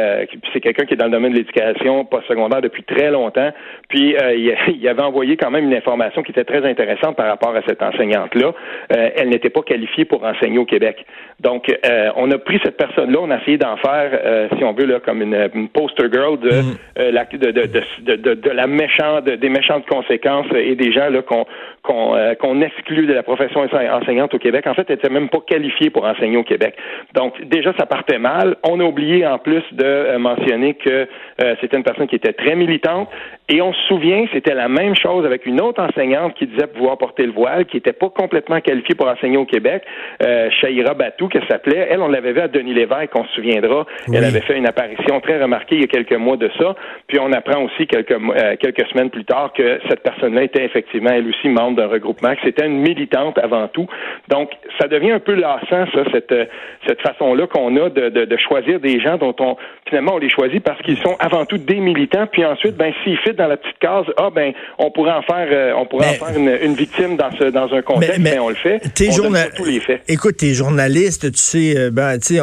c'est 0.51 0.59
quelqu'un 0.59 0.85
qui 0.85 0.95
est 0.95 0.97
dans 0.97 1.05
le 1.05 1.11
domaine 1.11 1.31
de 1.31 1.37
l'éducation 1.37 2.03
postsecondaire 2.03 2.61
depuis 2.61 2.83
très 2.83 3.11
longtemps. 3.11 3.51
Puis 3.87 4.15
il, 4.17 4.55
il, 4.75 4.87
avait 4.89 5.03
envoyé 5.03 5.37
quand 5.37 5.51
même 5.51 5.65
une 5.65 5.73
information 5.75 6.21
qui 6.21 6.31
était 6.31 6.43
très 6.43 6.67
intéressante 6.67 7.15
par 7.15 7.27
rapport 7.27 7.55
à 7.55 7.61
cette 7.65 7.81
enseignante-là. 7.81 8.53
elle 8.89 9.29
n'était 9.29 9.49
pas 9.49 9.61
qualifiée 9.61 10.03
pour 10.03 10.23
enseigner 10.25 10.57
au 10.57 10.65
Québec. 10.65 11.05
Donc, 11.39 11.71
on 12.17 12.29
a 12.31 12.37
pris 12.37 12.59
cette 12.63 12.77
personne-là, 12.77 13.19
on 13.21 13.31
a 13.31 13.39
essayé 13.39 13.57
d'en 13.57 13.77
faire, 13.77 14.49
si 14.57 14.63
on 14.63 14.73
veut, 14.73 14.85
là, 14.85 14.99
comme 14.99 15.21
une, 15.21 15.69
poster 15.69 16.11
girl 16.11 16.39
de, 16.39 16.49
mm. 16.49 17.11
la, 17.11 17.25
de, 17.25 17.51
de, 17.51 18.15
de, 18.15 18.33
de 18.33 18.48
de 18.49 18.55
la 18.55 18.67
méchante, 18.67 19.25
des 19.25 19.49
méchantes 19.49 19.85
conséquences 19.87 20.47
et 20.55 20.75
des 20.75 20.91
gens 20.91 21.09
là 21.09 21.21
qu'on 21.21 21.45
qu'on 21.83 22.15
euh, 22.15 22.33
qu'on 22.35 22.61
exclut 22.61 23.05
de 23.05 23.13
la 23.13 23.23
profession 23.23 23.61
enseignante 23.61 24.33
au 24.33 24.39
Québec. 24.39 24.65
En 24.67 24.73
fait, 24.73 24.85
elle 24.89 24.95
n'était 24.95 25.09
même 25.09 25.29
pas 25.29 25.39
qualifiée 25.45 25.89
pour 25.89 26.05
enseigner 26.05 26.37
au 26.37 26.43
Québec. 26.43 26.75
Donc 27.13 27.33
déjà, 27.45 27.73
ça 27.77 27.85
partait 27.85 28.19
mal. 28.19 28.57
On 28.63 28.79
a 28.79 28.83
oublié 28.83 29.25
en 29.25 29.37
plus 29.37 29.63
de 29.71 29.85
euh, 29.85 30.19
mentionner 30.19 30.73
que 30.73 31.07
euh, 31.43 31.55
c'était 31.61 31.77
une 31.77 31.83
personne 31.83 32.07
qui 32.07 32.15
était 32.15 32.33
très 32.33 32.55
militante. 32.55 33.09
Et 33.51 33.61
on 33.61 33.73
se 33.73 33.81
souvient, 33.87 34.25
c'était 34.31 34.53
la 34.53 34.67
même 34.67 34.95
chose 34.95 35.25
avec 35.25 35.47
une 35.47 35.59
autre 35.59 35.81
enseignante 35.81 36.35
qui 36.35 36.45
disait 36.45 36.67
pouvoir 36.67 36.97
porter 36.99 37.25
le 37.25 37.31
voile, 37.31 37.65
qui 37.65 37.77
n'était 37.77 37.93
pas 37.93 38.09
complètement 38.09 38.61
qualifiée 38.61 38.93
pour 38.93 39.07
enseigner 39.07 39.37
au 39.37 39.45
Québec, 39.45 39.83
euh, 40.23 40.49
Shaira 40.51 40.93
Batou, 40.93 41.27
qu'elle 41.29 41.47
s'appelait. 41.47 41.87
Elle, 41.89 42.01
on 42.01 42.09
l'avait 42.09 42.33
vu 42.33 42.41
à 42.41 42.47
Denis 42.47 42.75
Lévesque, 42.75 43.09
on 43.15 43.25
se 43.25 43.33
souviendra. 43.33 43.87
Elle 44.13 44.23
avait 44.23 44.41
fait 44.41 44.55
une 44.55 44.67
apparition 44.67 45.19
très 45.19 45.41
remarquée 45.41 45.75
il 45.75 45.81
y 45.81 45.83
a 45.83 45.87
quelques 45.87 46.13
mois 46.13 46.37
de 46.37 46.49
ça. 46.59 46.75
Puis 47.07 47.17
on 47.19 47.31
apprend 47.31 47.63
aussi 47.63 47.87
quelques, 47.87 48.15
euh, 48.39 48.55
quelques 48.59 48.87
semaines 48.87 49.09
plus 49.09 49.25
tard 49.25 49.51
que 49.53 49.79
cette 49.89 50.01
personne-là 50.01 50.43
était 50.43 50.63
effectivement, 50.63 51.09
elle 51.11 51.27
aussi, 51.27 51.49
membre 51.49 51.77
d'un 51.77 51.87
regroupement, 51.87 52.33
que 52.35 52.41
c'était 52.43 52.65
une 52.65 52.79
militante 52.79 53.37
avant 53.37 53.67
tout. 53.67 53.87
Donc, 54.29 54.51
ça 54.79 54.87
devient 54.87 55.11
un 55.11 55.19
peu 55.19 55.33
lassant, 55.33 55.85
ça, 55.93 56.03
cette, 56.13 56.31
euh, 56.31 56.45
cette 56.87 57.01
façon-là 57.01 57.47
qu'on 57.47 57.75
a 57.77 57.89
de, 57.89 58.09
de, 58.09 58.25
de, 58.25 58.37
choisir 58.37 58.79
des 58.79 59.01
gens 59.01 59.17
dont 59.17 59.35
on, 59.39 59.57
finalement, 59.87 60.15
on 60.15 60.17
les 60.19 60.29
choisit 60.29 60.63
parce 60.63 60.81
qu'ils 60.81 60.97
sont 60.99 61.15
avant 61.19 61.45
tout 61.45 61.57
des 61.57 61.79
militants, 61.79 62.27
puis 62.31 62.45
ensuite, 62.45 62.75
ben, 62.77 62.93
s'ils 63.03 63.17
fit 63.17 63.33
dans 63.33 63.47
la 63.47 63.57
petite 63.57 63.77
case, 63.79 64.05
ah, 64.17 64.29
ben, 64.33 64.53
on 64.77 64.89
pourrait 64.91 65.11
en 65.11 65.21
faire, 65.21 65.47
euh, 65.51 65.73
on 65.75 65.85
pourrait 65.85 66.09
en 66.09 66.25
faire 66.25 66.37
une, 66.37 66.57
une, 66.63 66.75
victime 66.75 67.17
dans 67.17 67.31
ce, 67.37 67.45
dans 67.45 67.73
un 67.73 67.81
contexte, 67.81 68.19
mais, 68.19 68.39
on 68.39 68.49
le 68.49 68.55
fait. 68.55 68.79
T'es 68.95 69.09
tous 69.55 69.65
les 69.65 69.79
faits. 69.79 70.01
Écoute, 70.07 70.37
t'es 70.37 70.53
journaliste, 70.53 71.31
tu 71.31 71.37
sais, 71.37 71.91
ben, 71.91 72.17
tu 72.19 72.35
sais, 72.35 72.41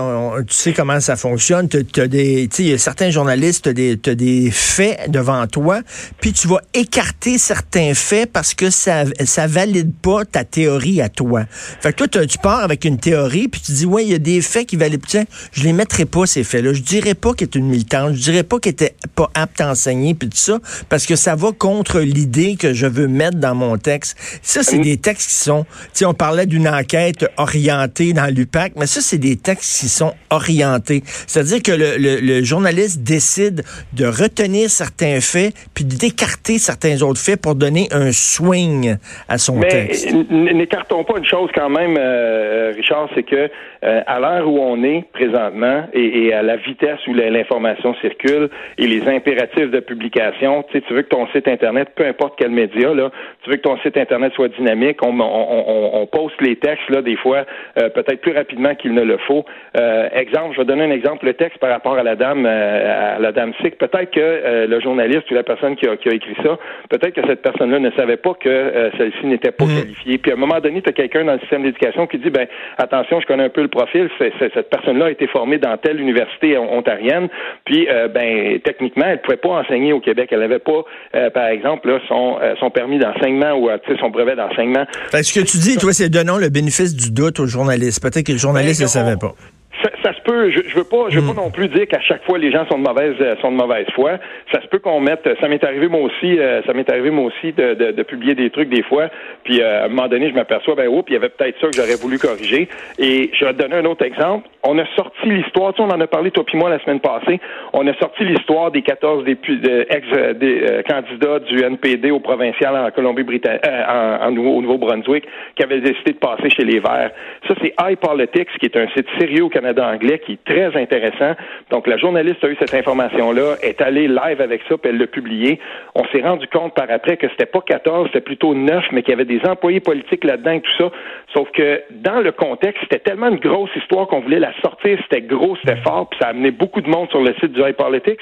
tu 0.49 0.55
sais 0.55 0.73
comment 0.73 1.01
ça 1.01 1.17
fonctionne. 1.17 1.69
T'as 1.69 2.07
des, 2.07 2.49
tu 2.49 2.65
sais, 2.65 2.79
certains 2.79 3.11
journalistes, 3.11 3.65
t'as 3.65 3.73
des, 3.73 3.93
as 4.07 4.15
des 4.15 4.51
faits 4.51 5.11
devant 5.11 5.47
toi, 5.47 5.81
puis 6.21 6.33
tu 6.33 6.49
vas 6.49 6.61
écarter 6.75 7.39
certains 7.39 7.95
faits 7.95 8.33
parce 8.33 8.55
que 8.55 8.71
ça, 8.71 9.05
ça 9.25 9.47
valide 9.47 9.93
pas 9.95 10.25
ta 10.25 10.45
théorie 10.45 11.01
à 11.01 11.09
toi. 11.09 11.45
Fait 11.81 11.93
que 11.93 12.05
toi, 12.05 12.27
tu 12.27 12.39
pars 12.39 12.61
avec 12.61 12.85
une 12.85 12.99
théorie, 12.99 13.49
puis 13.49 13.61
tu 13.61 13.73
dis, 13.73 13.87
ouais, 13.87 14.05
il 14.05 14.11
y 14.11 14.15
a 14.15 14.19
des 14.19 14.41
faits 14.41 14.67
qui 14.67 14.77
valent, 14.77 14.97
tiens, 15.07 15.25
je 15.53 15.63
les 15.63 15.73
mettrai 15.73 16.05
pas, 16.05 16.27
ces 16.27 16.45
faits-là. 16.45 16.73
Je 16.73 16.83
dirais 16.83 17.15
pas 17.15 17.35
qu'elle 17.35 17.49
est 17.49 17.55
une 17.55 17.69
militante, 17.69 18.15
je 18.15 18.23
dirais 18.23 18.43
pas 18.43 18.59
qu'elle 18.59 18.73
était 18.73 18.96
pas 19.17 19.31
apte 19.35 19.61
à 19.61 19.71
enseigner, 19.71 20.15
puis 20.15 20.29
tout 20.29 20.37
ça, 20.37 20.59
parce 20.89 21.07
que 21.07 21.17
ça 21.17 21.35
va 21.35 21.49
contre 21.59 22.01
l'idée 22.01 22.57
que 22.57 22.73
je 22.73 22.87
veux 22.87 23.09
mettre 23.09 23.39
dans 23.39 23.55
mon 23.55 23.79
texte. 23.79 24.17
Ça, 24.43 24.63
c'est 24.63 24.79
des 24.79 24.99
textes 24.99 25.29
qui 25.29 25.35
sont, 25.35 25.65
tu 25.65 25.71
sais, 25.95 26.05
on 26.05 26.15
parlait 26.15 26.47
d'une 26.47 26.69
enquête 26.69 27.27
orientée 27.39 28.13
dans 28.13 28.33
l'UPAC, 28.33 28.73
mais 28.77 28.87
ça, 28.87 29.01
c'est 29.01 29.19
des 29.19 29.37
textes 29.37 29.81
qui 29.81 29.89
sont 29.89 30.13
orientés. 30.31 31.03
C'est-à-dire 31.27 31.63
que 31.63 31.73
le, 31.73 32.21
le, 32.21 32.45
journaliste 32.45 33.03
décide 33.03 33.63
de 33.95 34.07
retenir 34.07 34.71
certains 34.71 35.21
faits, 35.21 35.55
puis 35.75 35.85
d'écarter 35.85 36.59
certains 36.59 37.03
autres 37.03 37.21
faits 37.21 37.41
pour 37.41 37.55
donner 37.55 37.89
un 37.93 38.13
swing 38.13 38.97
à 39.29 39.39
son 39.39 39.61
texte. 39.61 40.13
N'écartons 40.31 41.05
pas 41.05 41.19
une 41.19 41.25
chose 41.25 41.51
quand 41.55 41.71
même, 41.71 41.97
euh, 41.99 42.73
Richard, 42.77 43.09
c'est 43.15 43.23
que 43.23 43.49
euh, 43.85 44.01
à 44.07 44.21
l'heure 44.21 44.49
où 44.49 44.59
on 44.59 44.83
est 44.83 45.05
présentement 45.13 45.87
et, 45.93 46.33
à 46.33 46.43
la 46.43 46.57
vitesse 46.57 46.99
où 47.07 47.15
l'information 47.15 47.95
circule 48.01 48.51
et 48.79 48.87
les 48.87 49.06
impératifs 49.09 49.71
de 49.71 49.81
publication. 49.81 50.65
Tu 50.65 50.73
sais, 50.79 50.85
tu 50.87 50.95
veux 50.95 51.03
que 51.03 51.09
ton 51.09 51.27
site 51.29 51.49
internet, 51.49 51.89
peu 51.95 52.05
importe 52.07 52.35
quel 52.39 52.51
média, 52.51 52.93
là, 52.95 53.11
tu 53.43 53.51
veux 53.51 53.57
que 53.57 53.63
ton 53.63 53.79
site 53.79 53.97
internet 53.97 54.33
soit 54.35 54.49
dynamique. 54.49 54.99
On, 55.05 55.19
on, 55.21 55.91
on, 56.03 56.07
poste 56.07 56.41
les 56.41 56.57
textes 56.57 56.89
là 56.89 57.03
des 57.03 57.17
fois 57.17 57.45
euh, 57.79 57.89
peut-être 57.91 58.21
plus 58.21 58.33
rapidement 58.33 58.75
qu'il 58.75 58.95
ne 58.95 59.03
le 59.03 59.19
faut. 59.19 59.45
Euh, 59.79 60.09
exemple, 60.13 60.55
je 60.55 60.61
vais 60.61 60.65
donner 60.65 60.85
un 60.85 60.91
exemple, 60.91 61.27
le 61.27 61.35
texte 61.35 61.59
par 61.59 61.71
rapport 61.71 61.97
à 61.97 62.03
la 62.03 62.17
dame 62.17 62.47
à 62.47 63.19
la 63.19 63.33
dame 63.33 63.53
Sick. 63.63 63.77
Peut-être 63.79 64.11
que 64.11 64.67
le 64.67 64.81
journaliste 64.81 65.31
ou 65.31 65.35
la 65.35 65.43
personne 65.43 65.77
qui 65.77 65.89
a, 65.89 65.97
qui 65.97 66.09
a 66.09 66.13
écrit 66.13 66.37
ça, 66.43 66.59
peut-être 66.89 67.15
que 67.15 67.27
cette 67.27 67.43
personne-là 67.43 67.79
ne 67.79 67.91
savait 67.93 68.17
pas 68.17 68.35
que 68.35 68.91
celle-ci 68.97 69.27
n'était 69.27 69.51
pas 69.51 69.65
mm. 69.65 69.77
qualifiée. 69.81 70.19
Puis 70.19 70.31
à 70.31 70.35
un 70.35 70.39
moment 70.39 70.61
donné, 70.61 70.83
tu 70.83 70.91
as 70.91 70.93
quelqu'un 70.93 71.25
dans 71.25 71.35
le 71.35 71.41
système 71.41 71.63
d'éducation 71.63 72.07
qui 72.07 72.19
dit 72.19 72.31
ben 72.31 72.47
attention, 72.79 73.21
je 73.21 73.27
connais 73.27 73.45
un 73.45 73.49
peu 73.51 73.63
le 73.63 73.69
profil. 73.69 74.09
cette 74.19 74.71
personne-là 74.71 75.07
a 75.07 75.11
été 75.11 75.27
formée 75.27 75.59
dans 75.59 75.77
telle 75.77 76.01
université 76.01 76.57
ontarienne. 76.57 77.29
Puis 77.65 77.87
ben 78.15 78.59
techniquement, 78.61 78.96
elle 79.05 79.13
ne 79.13 79.23
pouvait 79.23 79.37
pas 79.37 79.61
enseigner 79.61 79.93
au 79.93 80.01
Québec. 80.01 80.29
Elle 80.33 80.41
n'avait 80.41 80.59
pas, 80.59 80.85
euh, 81.15 81.31
par 81.31 81.47
exemple, 81.47 81.89
son, 82.09 82.39
euh, 82.41 82.55
son 82.59 82.71
permis 82.71 82.99
d'enseignement 82.99 83.53
ou 83.53 83.69
euh, 83.69 83.79
son 84.01 84.11
brevet 84.11 84.37
d'enseignement. 84.37 84.85
Ce 85.13 85.33
que 85.33 85.45
tu 85.45 85.59
dis, 85.59 85.77
toi, 85.77 85.93
c'est 85.93 86.09
donnons 86.09 86.39
le 86.39 86.49
bénéfice 86.49 86.95
du 86.95 87.11
doute 87.11 87.41
aux 87.41 87.47
journalistes. 87.47 88.03
Peut-être 88.03 88.27
que 88.27 88.33
le 88.33 88.39
journaliste 88.39 88.83
ne 88.83 88.87
savait 88.87 89.17
pas 89.17 89.35
ça, 89.83 90.13
se 90.13 90.21
peut. 90.23 90.51
Je, 90.51 90.69
je 90.69 90.77
veux 90.77 90.85
pas, 90.85 91.09
je 91.09 91.21
veux 91.21 91.27
pas 91.27 91.41
hmm. 91.41 91.45
non 91.45 91.51
plus 91.51 91.69
dire 91.69 91.87
qu'à 91.87 92.01
chaque 92.01 92.25
fois 92.25 92.39
les 92.39 92.51
gens 92.51 92.67
sont 92.69 92.79
de 92.79 92.87
mauvaise 92.87 93.15
euh, 93.21 93.37
sont 93.41 93.53
de 93.53 93.57
mauvaise 93.57 93.87
foi. 93.95 94.13
Ça 94.53 94.61
se 94.63 94.67
peut 94.69 94.79
qu'on 94.79 95.01
mette. 95.01 95.29
Ça 95.41 95.49
m'est 95.49 95.63
arrivé 95.63 95.89
moi 95.89 96.01
aussi. 96.01 96.39
Euh, 96.39 96.63
ça 96.67 96.73
m'est 96.73 96.89
arrivé 96.91 97.11
moi 97.11 97.27
aussi 97.27 97.53
de, 97.53 97.75
de, 97.75 97.93
de, 97.93 98.03
publier 98.03 98.35
des 98.35 98.51
trucs 98.51 98.69
des 98.69 98.83
fois. 98.83 99.09
Puis 99.45 99.61
euh, 99.61 99.83
à 99.83 99.85
un 99.85 99.89
moment 99.89 100.09
donné, 100.09 100.31
je 100.31 100.35
m'aperçois 100.35 100.75
ben 100.75 100.89
oups, 100.89 101.05
il 101.09 101.15
y 101.15 101.17
avait 101.17 101.29
peut-être 101.29 101.61
ça 101.61 101.67
que 101.69 101.77
j'aurais 101.77 101.97
voulu 101.97 102.19
corriger. 102.19 102.69
Et 102.99 103.31
je 103.33 103.45
vais 103.45 103.53
te 103.53 103.63
donner 103.63 103.77
un 103.77 103.85
autre 103.85 104.05
exemple. 104.05 104.49
On 104.63 104.79
a 104.79 104.87
sorti 104.97 105.27
l'histoire. 105.27 105.75
Tu 105.75 105.83
sais, 105.83 105.89
on 105.89 105.95
en 105.95 106.01
a 106.01 106.07
parlé 106.07 106.31
toi 106.31 106.45
puis 106.45 106.59
moi 106.59 106.71
la 106.71 106.79
semaine 106.81 107.01
passée. 107.01 107.41
On 107.73 107.87
a 107.87 107.95
sorti 107.95 108.25
l'histoire 108.25 108.71
des 108.71 108.83
14 108.83 109.25
ex 109.29 110.07
des, 110.37 110.83
candidats 110.89 111.39
du 111.41 111.63
NPD 111.63 112.11
au 112.11 112.21
provincial 112.21 112.77
en 112.77 112.91
Colombie-Britannique, 112.91 113.63
en, 113.67 114.29
en, 114.29 114.37
au 114.37 114.63
Nouveau-Brunswick, 114.63 115.25
qui 115.57 115.63
avaient 115.63 115.81
décidé 115.81 116.13
de 116.13 116.19
passer 116.19 116.51
chez 116.51 116.65
les 116.65 116.81
Verts. 116.81 117.11
Ça, 117.47 117.55
c'est 117.61 117.75
iPolitics, 117.81 118.49
qui 118.59 118.67
est 118.67 118.77
un 118.77 118.89
site 118.89 119.07
sérieux 119.19 119.45
au 119.45 119.49
Canada 119.49 119.66
d'anglais 119.73 120.19
qui 120.19 120.33
est 120.33 120.45
très 120.45 120.81
intéressant. 120.81 121.35
Donc, 121.71 121.87
la 121.87 121.97
journaliste 121.97 122.43
a 122.45 122.49
eu 122.49 122.57
cette 122.59 122.75
information-là, 122.75 123.57
est 123.63 123.81
allée 123.81 124.09
live 124.09 124.41
avec 124.41 124.63
ça, 124.69 124.77
puis 124.77 124.91
elle 124.91 124.99
l'a 124.99 125.07
publié. 125.07 125.61
On 125.95 126.05
s'est 126.09 126.23
rendu 126.23 126.47
compte 126.49 126.75
par 126.75 126.91
après 126.91 127.17
que 127.17 127.29
c'était 127.31 127.47
pas 127.47 127.61
14, 127.61 128.09
c'était 128.09 128.21
plutôt 128.21 128.55
9, 128.55 128.85
mais 128.93 129.03
qu'il 129.03 129.11
y 129.11 129.15
avait 129.15 129.25
des 129.25 129.41
employés 129.47 129.81
politiques 129.81 130.25
là-dedans 130.25 130.53
et 130.53 130.61
tout 130.61 130.77
ça. 130.79 130.91
Sauf 131.35 131.51
que 131.53 131.83
dans 131.91 132.21
le 132.21 132.33
contexte, 132.33 132.83
c'était 132.83 133.01
tellement 133.01 133.29
une 133.29 133.39
grosse 133.39 133.75
histoire 133.77 134.07
qu'on 134.07 134.21
voulait 134.21 134.41
la 134.41 134.53
sortir, 134.63 134.99
c'était 135.03 135.23
gros, 135.23 135.57
c'était 135.57 135.81
fort, 135.83 136.09
puis 136.09 136.19
ça 136.21 136.29
a 136.29 136.31
amené 136.31 136.51
beaucoup 136.51 136.81
de 136.81 136.89
monde 136.89 137.09
sur 137.11 137.21
le 137.21 137.35
site 137.41 137.53
du 137.53 137.61
iPolitics. 137.61 138.21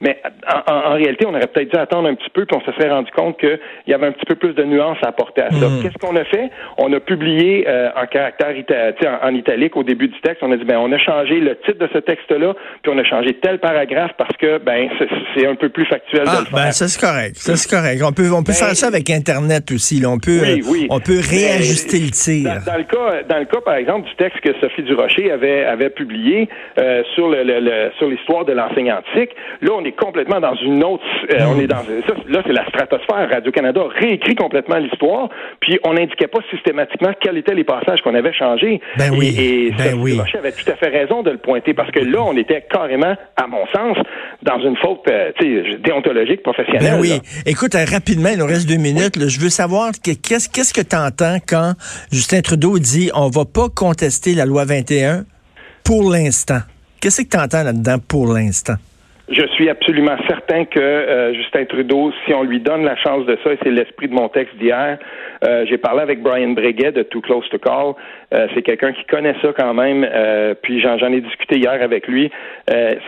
Mais 0.00 0.22
en, 0.68 0.94
réalité, 0.94 1.26
on 1.26 1.34
aurait 1.34 1.48
peut-être 1.48 1.72
dû 1.72 1.76
attendre 1.76 2.08
un 2.08 2.14
petit 2.14 2.30
peu, 2.32 2.46
puis 2.46 2.56
on 2.56 2.64
se 2.64 2.70
serait 2.76 2.90
rendu 2.90 3.10
compte 3.10 3.36
qu'il 3.40 3.58
y 3.88 3.92
avait 3.92 4.06
un 4.06 4.12
petit 4.12 4.26
peu 4.26 4.36
plus 4.36 4.54
de 4.54 4.62
nuances 4.62 4.98
à 5.02 5.08
apporter 5.08 5.42
à 5.42 5.50
ça. 5.50 5.66
Hmm. 5.66 5.82
Qu'est-ce 5.82 5.98
qu'on 5.98 6.14
a 6.14 6.24
fait? 6.24 6.50
On 6.76 6.92
a 6.92 7.00
publié 7.00 7.64
euh, 7.66 7.90
en 7.96 8.06
caractère 8.06 8.54
en, 9.22 9.34
italique 9.34 9.76
au 9.76 9.82
début 9.82 10.06
du 10.06 10.20
texte. 10.20 10.42
On 10.42 10.52
a 10.52 10.56
dit, 10.56 10.64
ben, 10.64 10.78
on 10.78 10.92
a 10.92 10.98
changé 10.98 11.40
le 11.40 11.56
titre 11.66 11.78
de 11.78 11.88
ce 11.92 11.98
texte-là, 11.98 12.54
puis 12.82 12.92
on 12.94 12.98
a 12.98 13.02
changé 13.02 13.34
tel 13.42 13.58
paragraphe 13.58 14.12
parce 14.16 14.36
que, 14.36 14.58
ben, 14.58 14.88
c'est 15.34 15.46
un 15.46 15.56
peu 15.56 15.68
plus 15.68 15.86
factuel 15.86 16.24
de 16.24 16.28
ah, 16.28 16.36
le 16.40 16.46
faire. 16.46 16.66
Ben, 16.66 16.70
ça, 16.70 16.86
c'est 16.86 17.00
correct. 17.00 17.36
Ça, 17.36 17.56
c'est 17.56 17.68
correct. 17.68 18.00
On 18.06 18.12
peut, 18.12 18.30
on 18.32 18.44
peut 18.44 18.52
ben, 18.52 18.66
faire 18.66 18.76
ça 18.76 18.86
avec 18.86 19.10
Internet 19.10 19.72
aussi. 19.72 20.00
On 20.06 20.18
peut, 20.18 20.40
on 20.90 21.00
peut 21.00 21.18
réajuster 21.18 21.98
le 21.98 22.10
tir. 22.10 22.62
Dans, 22.64 22.76
le 22.76 22.84
cas, 22.84 23.22
dans 23.28 23.38
le 23.38 23.46
cas, 23.46 23.60
par 23.64 23.74
exemple, 23.74 24.08
du 24.08 24.14
texte 24.14 24.40
que 24.42 24.50
Sophie 24.60 24.82
Durocher 24.82 25.32
avait, 25.32 25.64
avait 25.64 25.90
publié 25.90 26.48
euh, 26.78 27.02
sur 27.16 27.28
le, 27.28 27.90
sur 27.98 28.08
l'histoire 28.08 28.44
de 28.44 28.52
l'enseignant 28.52 28.98
antique, 28.98 29.30
là, 29.60 29.72
on 29.74 29.87
est 29.88 29.92
complètement 29.92 30.40
dans 30.40 30.54
une 30.54 30.82
autre. 30.84 31.04
Euh, 31.32 31.44
on 31.48 31.58
est 31.58 31.66
dans 31.66 31.82
ça, 31.82 32.14
là, 32.28 32.42
c'est 32.46 32.52
la 32.52 32.66
stratosphère. 32.68 33.28
Radio 33.30 33.52
Canada 33.52 33.82
réécrit 33.88 34.34
complètement 34.34 34.76
l'histoire, 34.76 35.28
puis 35.60 35.78
on 35.84 35.94
n'indiquait 35.94 36.26
pas 36.26 36.38
systématiquement 36.50 37.12
quels 37.20 37.36
étaient 37.36 37.54
les 37.54 37.64
passages 37.64 38.02
qu'on 38.02 38.14
avait 38.14 38.32
changés. 38.32 38.80
Ben 38.96 39.10
oui. 39.16 39.34
Et, 39.38 39.70
ben 39.76 39.98
oui. 39.98 40.20
avait 40.34 40.52
tout 40.52 40.70
à 40.70 40.76
fait 40.76 40.88
raison 40.88 41.22
de 41.22 41.30
le 41.30 41.38
pointer 41.38 41.74
parce 41.74 41.90
que 41.90 42.00
là, 42.00 42.22
on 42.22 42.36
était 42.36 42.64
carrément, 42.70 43.14
à 43.36 43.46
mon 43.46 43.66
sens, 43.68 43.96
dans 44.42 44.60
une 44.60 44.76
faute 44.76 45.00
euh, 45.08 45.32
déontologique 45.78 46.42
professionnelle. 46.42 46.92
Ben 46.92 47.00
oui. 47.00 47.20
Écoute, 47.46 47.74
euh, 47.74 47.84
rapidement, 47.90 48.30
il 48.30 48.38
nous 48.38 48.46
reste 48.46 48.68
deux 48.68 48.76
minutes. 48.76 49.18
je 49.28 49.40
veux 49.40 49.48
savoir 49.48 49.90
qu'est-ce 50.02 50.48
qu'est-ce 50.48 50.74
que 50.74 50.80
tu 50.80 50.96
entends 50.96 51.38
quand 51.46 51.72
Justin 52.12 52.40
Trudeau 52.40 52.78
dit 52.78 53.10
on 53.14 53.28
va 53.28 53.44
pas 53.44 53.68
contester 53.74 54.34
la 54.34 54.44
loi 54.44 54.64
21 54.64 55.24
pour 55.84 56.10
l'instant. 56.10 56.60
Qu'est-ce 57.00 57.22
que 57.22 57.28
tu 57.28 57.38
entends 57.38 57.62
là-dedans 57.62 57.98
pour 58.06 58.32
l'instant? 58.32 58.74
Je 59.30 59.46
suis 59.48 59.68
absolument 59.68 60.16
certain 60.26 60.64
que 60.64 60.80
euh, 60.80 61.34
Justin 61.34 61.66
Trudeau, 61.66 62.12
si 62.24 62.32
on 62.32 62.44
lui 62.44 62.60
donne 62.60 62.84
la 62.84 62.96
chance 62.96 63.26
de 63.26 63.36
ça, 63.44 63.52
et 63.52 63.58
c'est 63.62 63.70
l'esprit 63.70 64.08
de 64.08 64.14
mon 64.14 64.30
texte 64.30 64.56
d'hier, 64.56 64.98
euh, 65.44 65.66
j'ai 65.68 65.76
parlé 65.76 66.00
avec 66.00 66.22
Brian 66.22 66.50
Breguet 66.50 66.92
de 66.92 67.02
Too 67.02 67.20
Close 67.20 67.46
to 67.50 67.58
Call. 67.58 67.92
Euh, 68.32 68.46
c'est 68.54 68.62
quelqu'un 68.62 68.92
qui 68.92 69.04
connaît 69.04 69.34
ça 69.42 69.52
quand 69.56 69.74
même. 69.74 70.06
puis 70.62 70.80
j'en, 70.80 70.96
ai 70.96 71.20
discuté 71.20 71.58
hier 71.58 71.82
avec 71.82 72.08
lui. 72.08 72.30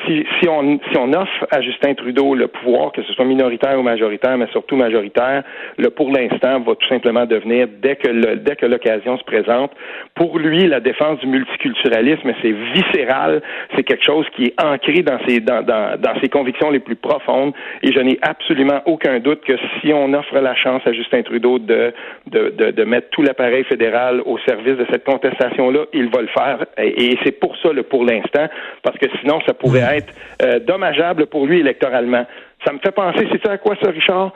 si, 0.06 0.26
si, 0.40 0.48
on, 0.48 0.78
si 0.90 0.98
on 0.98 1.12
offre 1.12 1.46
à 1.50 1.62
Justin 1.62 1.94
Trudeau 1.94 2.34
le 2.34 2.48
pouvoir, 2.48 2.92
que 2.92 3.02
ce 3.02 3.12
soit 3.14 3.24
minoritaire 3.24 3.78
ou 3.78 3.82
majoritaire, 3.82 4.36
mais 4.36 4.46
surtout 4.52 4.76
majoritaire, 4.76 5.42
le 5.78 5.88
pour 5.88 6.10
l'instant 6.10 6.60
va 6.60 6.74
tout 6.74 6.88
simplement 6.88 7.24
devenir 7.24 7.66
dès 7.80 7.96
que 7.96 8.08
le, 8.08 8.36
dès 8.36 8.56
que 8.56 8.66
l'occasion 8.66 9.16
se 9.16 9.24
présente. 9.24 9.72
Pour 10.14 10.38
lui, 10.38 10.66
la 10.66 10.80
défense 10.80 11.18
du 11.20 11.26
multiculturalisme, 11.26 12.32
c'est 12.42 12.54
viscéral. 12.74 13.42
C'est 13.74 13.84
quelque 13.84 14.04
chose 14.04 14.26
qui 14.36 14.44
est 14.44 14.62
ancré 14.62 15.02
dans 15.02 15.18
ses 15.26 15.40
dans, 15.40 15.62
dans 15.62 15.98
dans 15.98 16.09
ses 16.20 16.28
convictions 16.28 16.70
les 16.70 16.80
plus 16.80 16.96
profondes. 16.96 17.52
Et 17.82 17.92
je 17.92 18.00
n'ai 18.00 18.18
absolument 18.22 18.80
aucun 18.86 19.18
doute 19.20 19.42
que 19.44 19.54
si 19.80 19.92
on 19.92 20.12
offre 20.14 20.38
la 20.38 20.54
chance 20.54 20.82
à 20.86 20.92
Justin 20.92 21.22
Trudeau 21.22 21.58
de, 21.58 21.92
de, 22.26 22.70
de, 22.70 22.84
mettre 22.84 23.10
tout 23.10 23.22
l'appareil 23.22 23.64
fédéral 23.64 24.22
au 24.24 24.38
service 24.38 24.76
de 24.76 24.86
cette 24.90 25.04
contestation-là, 25.04 25.84
il 25.92 26.08
va 26.10 26.22
le 26.22 26.28
faire. 26.28 26.66
Et, 26.78 27.16
c'est 27.24 27.38
pour 27.38 27.56
ça, 27.58 27.72
le 27.72 27.82
pour 27.82 28.04
l'instant, 28.04 28.46
parce 28.82 28.98
que 28.98 29.06
sinon, 29.20 29.40
ça 29.46 29.54
pourrait 29.54 29.80
mmh. 29.80 29.98
être 29.98 30.14
euh, 30.42 30.58
dommageable 30.60 31.26
pour 31.26 31.46
lui 31.46 31.60
électoralement. 31.60 32.26
Ça 32.64 32.72
me 32.72 32.78
fait 32.78 32.90
penser, 32.90 33.26
c'est 33.32 33.48
à 33.48 33.56
quoi 33.56 33.74
ça, 33.82 33.90
Richard? 33.90 34.32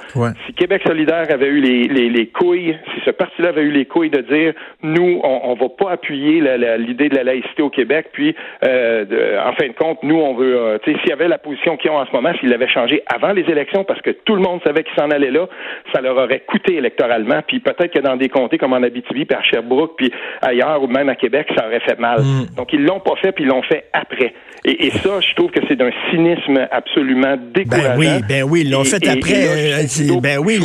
Si 0.46 0.54
Québec 0.54 0.82
solidaire 0.86 1.26
avait 1.30 1.48
eu 1.48 1.60
les, 1.60 1.84
les, 1.84 2.08
les 2.08 2.26
couilles, 2.28 2.76
si 2.94 3.00
ce 3.04 3.10
parti-là 3.10 3.50
avait 3.50 3.62
eu 3.62 3.70
les 3.70 3.84
couilles 3.84 4.10
de 4.10 4.22
dire, 4.22 4.54
nous, 4.82 5.20
on, 5.22 5.40
on 5.44 5.54
va 5.54 5.68
pas 5.68 5.92
appuyer 5.92 6.40
l'idée 6.78 7.08
de 7.08 7.16
la 7.16 7.24
laïcité 7.24 7.62
au 7.62 7.70
Québec, 7.70 8.06
puis, 8.12 8.34
euh, 8.64 9.38
en 9.44 9.52
fin 9.52 9.68
de 9.68 9.74
compte, 9.74 10.02
nous, 10.02 10.16
on 10.16 10.34
veut, 10.34 10.56
euh, 10.56 10.78
tu 10.82 10.92
sais, 10.92 10.98
s'il 11.00 11.10
y 11.10 11.12
avait 11.12 11.28
la 11.28 11.38
position 11.38 11.76
qu'ils 11.76 11.90
ont 11.90 11.98
en 11.98 12.06
ce 12.06 12.12
moment, 12.12 12.30
s'ils 12.40 12.48
l'avaient 12.48 12.68
changé 12.68 13.02
avant 13.12 13.32
les 13.32 13.42
élections, 13.42 13.84
parce 13.84 14.00
que 14.00 14.10
tout 14.10 14.36
le 14.36 14.42
monde 14.42 14.60
savait 14.64 14.84
qu'ils 14.84 14.96
s'en 14.96 15.10
allaient 15.10 15.30
là, 15.30 15.46
ça 15.92 16.00
leur 16.00 16.16
aurait 16.16 16.40
coûté 16.40 16.76
électoralement, 16.76 17.40
puis 17.46 17.60
peut-être 17.60 17.92
que 17.92 18.00
dans 18.00 18.16
des 18.16 18.28
comtés 18.28 18.58
comme 18.58 18.72
en 18.72 18.82
Abitibi, 18.82 19.24
puis 19.26 19.36
à 19.36 19.42
Sherbrooke, 19.42 19.96
puis 19.96 20.10
ailleurs, 20.40 20.82
ou 20.82 20.86
même 20.86 21.08
à 21.08 21.14
Québec, 21.14 21.48
ça 21.56 21.66
aurait 21.66 21.80
fait 21.80 21.98
mal. 21.98 22.20
Mm. 22.20 22.56
Donc, 22.56 22.72
ils 22.72 22.82
l'ont 22.84 23.00
pas 23.00 23.16
fait, 23.16 23.32
puis 23.32 23.44
ils 23.44 23.48
l'ont 23.48 23.62
fait 23.62 23.84
après. 23.92 24.32
Et, 24.64 24.86
et, 24.86 24.90
ça, 24.90 25.20
je 25.20 25.34
trouve 25.34 25.50
que 25.50 25.60
c'est 25.68 25.76
d'un 25.76 25.90
cynisme 26.10 26.66
absolument 26.70 27.36
décourageant. 27.52 27.98
Ben 27.98 28.13
ben 28.28 28.42
oui, 28.42 28.62
ils 28.64 28.70
l'ont 28.70 28.84
fait 28.84 29.06
après. 29.06 29.48
Euh, 29.48 30.20
ben 30.20 30.38
oui, 30.38 30.60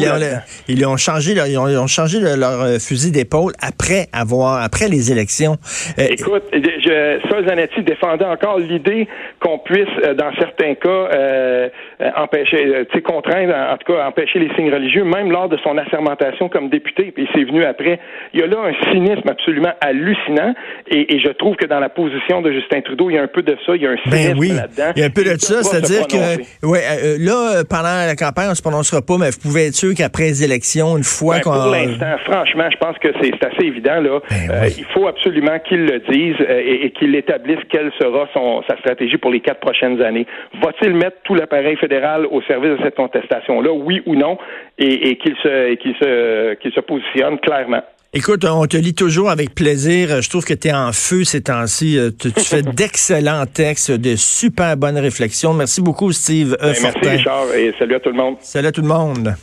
ils 0.68 0.86
ont, 0.86 0.98
changé, 0.98 1.34
leur, 1.34 1.48
ils 1.48 1.58
ont, 1.58 1.88
changé 1.88 2.20
leur 2.20 2.62
euh, 2.62 2.80
fusil 2.80 3.12
d'épaule 3.12 3.54
après 3.62 4.08
avoir, 4.14 4.62
après 4.62 4.88
les 4.88 5.12
élections. 5.12 5.58
Euh, 5.98 6.08
Écoute, 6.10 6.44
je, 6.54 7.20
Sol 7.30 7.48
Zanetti 7.48 7.82
défendait 7.84 8.26
encore 8.26 8.60
l'idée 8.60 9.08
qu'on 9.40 9.60
puisse, 9.60 9.88
dans 10.18 10.32
certains 10.40 10.76
cas, 10.76 11.70
empêcher, 12.16 12.86
tu 12.92 12.98
sais, 12.98 13.02
contraindre, 13.02 13.54
en 13.54 13.78
tout 13.78 13.94
cas, 13.94 14.08
empêcher 14.08 14.40
les 14.40 14.50
signes 14.56 14.72
religieux, 14.72 15.04
même 15.04 15.32
lors 15.32 15.50
de 15.50 15.58
son 15.64 15.78
assermentation 15.78 16.50
comme 16.50 16.70
député. 16.70 17.12
Puis 17.12 17.28
c'est 17.34 17.44
venu 17.44 17.64
après. 17.64 18.00
Il 18.34 18.40
y 18.40 18.44
a 18.44 18.48
là 18.48 18.58
un 18.66 18.92
cynisme 18.92 19.28
absolument 19.28 19.74
hallucinant. 19.82 20.54
Et, 20.88 21.20
je 21.20 21.32
trouve 21.32 21.56
que 21.56 21.66
dans 21.66 21.80
la 21.80 21.90
position 21.90 22.42
de 22.42 22.52
Justin 22.52 22.82
Trudeau, 22.82 23.10
il 23.10 23.16
y 23.16 23.18
a 23.18 23.24
un 23.24 23.28
peu 23.28 23.42
de 23.42 23.58
ça. 23.66 23.76
Il 23.76 23.82
y 23.82 23.88
a 23.88 23.92
un 23.92 23.96
ben 24.06 24.36
cynisme 24.36 24.56
là-dedans. 24.56 24.92
Il 24.96 25.00
y 25.00 25.04
a 25.04 25.06
un 25.06 25.10
peu 25.10 25.24
de 25.24 25.38
ça, 25.38 25.64
c'est-à-dire 25.64 26.08
que, 26.08 26.66
ouais, 26.66 26.82
là 27.20 27.39
euh, 27.40 27.64
pendant 27.68 28.06
la 28.06 28.16
campagne, 28.16 28.48
on 28.48 28.52
ne 28.52 28.56
se 28.56 28.62
prononcera 28.62 29.02
pas, 29.02 29.18
mais 29.18 29.30
vous 29.32 29.40
pouvez 29.40 29.68
être 29.68 29.76
sûr 29.76 29.94
qu'après 29.96 30.24
les 30.24 30.44
élections, 30.44 30.98
une 30.98 31.04
fois 31.04 31.36
ben, 31.36 31.42
qu'on... 31.42 31.52
Pour 31.52 31.72
l'instant, 31.72 32.18
franchement, 32.26 32.70
je 32.72 32.78
pense 32.78 32.98
que 32.98 33.10
c'est 33.22 33.44
assez 33.44 33.66
évident. 33.66 34.00
Là. 34.02 34.20
Ben 34.30 34.52
euh, 34.52 34.70
il 34.78 34.86
faut 34.86 35.08
absolument 35.08 35.60
qu'il 35.60 35.86
le 35.86 36.00
dise 36.00 36.36
euh, 36.42 36.62
et, 36.86 36.92
qu'il 36.92 37.16
établisse 37.16 37.60
quelle 37.70 37.92
sera 38.00 38.28
son, 38.34 38.64
sa 38.68 38.78
stratégie 38.78 39.18
pour 39.18 39.32
les 39.32 39.40
quatre 39.40 39.60
prochaines 39.60 40.02
années. 40.02 40.28
Va-t-il 40.62 40.94
mettre 40.94 41.18
tout 41.24 41.36
l'appareil 41.36 41.78
fédéral 41.78 42.26
au 42.26 42.42
service 42.44 42.72
de 42.72 42.84
cette 42.84 42.96
contestation-là, 42.96 43.72
oui 43.72 44.02
ou 44.06 44.16
non, 44.16 44.38
et, 44.78 45.18
qu'il 45.18 45.36
se, 45.36 45.76
se, 46.00 46.54
qu'il 46.56 46.72
se 46.72 46.80
positionne 46.80 47.40
clairement? 47.40 47.84
Écoute, 48.12 48.44
on 48.44 48.66
te 48.66 48.76
lit 48.76 48.96
toujours 48.96 49.30
avec 49.30 49.54
plaisir. 49.54 50.22
Je 50.22 50.30
trouve 50.30 50.44
que 50.44 50.56
tu 50.56 50.70
es 50.70 50.74
en 50.74 50.92
feu 50.94 51.24
ces 51.24 51.42
temps-ci. 51.42 52.00
Tu, 52.20 52.32
fais 52.32 52.62
d'excellents 52.76 53.46
textes, 53.46 53.92
de 53.92 54.16
super 54.16 54.76
bonnes 54.78 54.98
réflexions. 54.98 55.54
Merci 55.54 55.82
beaucoup, 55.82 56.12
Steve 56.12 56.58
ben, 56.60 56.74
Merci, 56.82 57.08
Richard, 57.08 57.54
et 57.54 57.72
salut 57.78 57.96
à 57.96 58.00
tout 58.00 58.10
le 58.10 58.16
monde. 58.16 58.38
Salut 58.42 58.68
à 58.68 58.72
tout 58.72 58.82
le 58.82 58.88
monde. 58.88 59.36